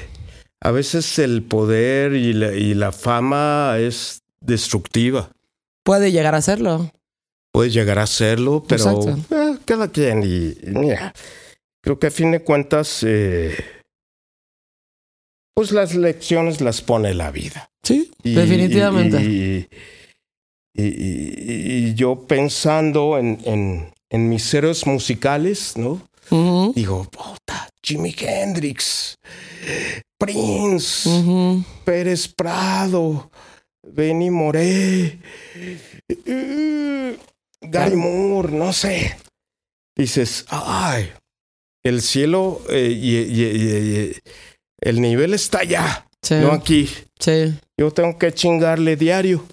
a 0.61 0.71
veces 0.71 1.19
el 1.19 1.43
poder 1.43 2.13
y 2.15 2.33
la, 2.33 2.53
y 2.53 2.75
la 2.75 2.93
fama 2.93 3.77
es 3.79 4.23
destructiva. 4.41 5.31
Puede 5.85 6.13
llegar 6.13 6.35
a 6.35 6.43
serlo. 6.43 6.91
Puede 7.53 7.71
llegar 7.71 7.99
a 7.99 8.07
serlo, 8.07 8.65
pero 8.67 9.09
eh, 9.09 9.59
cada 9.65 9.89
quien. 9.89 10.23
Y, 10.23 10.55
mira, 10.71 11.13
creo 11.83 11.99
que 11.99 12.07
a 12.07 12.11
fin 12.11 12.31
de 12.31 12.43
cuentas, 12.43 13.03
eh, 13.07 13.55
pues 15.55 15.73
las 15.73 15.95
lecciones 15.95 16.61
las 16.61 16.81
pone 16.81 17.15
la 17.15 17.31
vida. 17.31 17.71
Sí, 17.83 18.11
Y- 18.23 18.35
definitivamente. 18.35 19.23
Y, 19.23 19.69
y- 20.75 20.85
y- 20.85 21.89
y 21.89 21.95
yo 21.95 22.27
pensando 22.27 23.19
en, 23.19 23.39
en, 23.45 23.93
en 24.13 24.29
mis 24.29 24.53
héroes 24.55 24.87
musicales, 24.87 25.77
¿no? 25.77 26.01
Digo, 26.75 27.05
puta, 27.11 27.69
Jimi 27.85 28.15
Hendrix, 28.17 29.17
Prince, 30.19 31.09
ujú. 31.09 31.65
Pérez 31.85 32.29
Prado, 32.29 33.31
Benny 33.83 34.31
Moré, 34.31 35.19
eh, 36.09 37.19
Gary 37.61 37.97
Moore, 37.97 38.53
no 38.53 38.73
sé. 38.73 39.17
Dices, 39.97 40.45
ay, 40.49 41.11
el 41.85 42.01
cielo 42.01 42.63
eh, 42.71 42.89
y, 42.91 43.17
y- 43.17 43.43
y- 43.43 44.11
y- 44.11 44.17
el 44.81 45.01
nivel 45.01 45.35
está 45.35 45.61
allá, 45.61 46.07
Sí, 46.23 46.35
no 46.37 46.53
aquí. 46.53 46.89
sí. 47.19 47.55
Yo 47.79 47.91
tengo 47.91 48.17
que 48.19 48.33
chingarle 48.33 48.97
diario. 48.97 49.45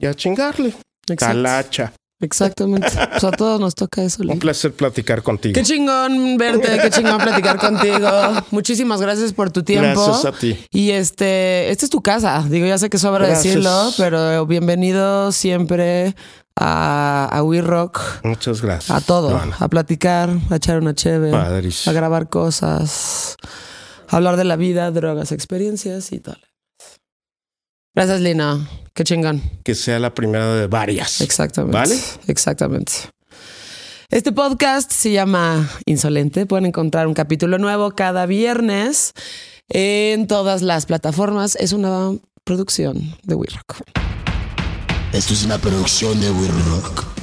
Ya 0.00 0.14
chingarle. 0.14 0.70
Exacto. 1.06 1.16
Talacha. 1.26 1.92
Exactamente. 2.20 2.86
A 2.98 3.30
todos 3.32 3.60
nos 3.60 3.74
toca 3.74 4.02
eso. 4.02 4.22
Un 4.22 4.28
Lili. 4.28 4.40
placer 4.40 4.72
platicar 4.72 5.22
contigo. 5.22 5.52
Qué 5.54 5.62
chingón 5.62 6.36
verte, 6.38 6.78
qué 6.80 6.90
chingón 6.90 7.18
platicar 7.18 7.58
contigo. 7.58 8.08
Muchísimas 8.50 9.00
gracias 9.00 9.32
por 9.32 9.50
tu 9.50 9.62
tiempo. 9.62 10.04
Gracias 10.06 10.24
a 10.24 10.32
ti. 10.32 10.56
Y 10.70 10.90
este, 10.92 11.70
esta 11.70 11.84
es 11.86 11.90
tu 11.90 12.00
casa. 12.02 12.44
Digo, 12.48 12.66
ya 12.66 12.78
sé 12.78 12.88
que 12.88 12.98
sobra 12.98 13.26
Gracias. 13.26 13.44
decirlo, 13.54 13.90
pero 13.98 14.46
bienvenido 14.46 15.32
siempre 15.32 16.14
a, 16.56 17.28
a 17.30 17.42
We 17.42 17.60
Rock, 17.60 18.00
Muchas 18.22 18.62
gracias. 18.62 18.96
a 18.96 19.04
todo, 19.04 19.40
a 19.58 19.68
platicar, 19.68 20.30
a 20.50 20.56
echar 20.56 20.78
una 20.78 20.94
cheve, 20.94 21.32
Padrísimo. 21.32 21.90
a 21.90 21.94
grabar 21.94 22.28
cosas, 22.28 23.36
a 24.08 24.16
hablar 24.16 24.36
de 24.36 24.44
la 24.44 24.54
vida, 24.54 24.88
drogas, 24.92 25.32
experiencias 25.32 26.12
y 26.12 26.20
tal. 26.20 26.38
Gracias, 27.94 28.20
Lina. 28.20 28.68
Qué 28.92 29.04
chingón. 29.04 29.40
Que 29.62 29.74
sea 29.74 30.00
la 30.00 30.14
primera 30.14 30.54
de 30.54 30.66
varias. 30.66 31.20
Exactamente. 31.20 31.76
¿Vale? 31.78 31.96
Exactamente. 32.26 32.92
Este 34.10 34.32
podcast 34.32 34.92
se 34.92 35.12
llama 35.12 35.70
Insolente. 35.86 36.44
Pueden 36.46 36.66
encontrar 36.66 37.06
un 37.06 37.14
capítulo 37.14 37.58
nuevo 37.58 37.92
cada 37.92 38.26
viernes 38.26 39.12
en 39.68 40.26
todas 40.26 40.62
las 40.62 40.86
plataformas. 40.86 41.56
Es 41.56 41.72
una 41.72 42.10
producción 42.42 43.16
de 43.22 43.34
We 43.36 43.46
Rock. 43.54 43.82
Esto 45.12 45.32
es 45.32 45.44
una 45.44 45.58
producción 45.58 46.20
de 46.20 46.30
We 46.30 46.48
Rock. 46.48 47.13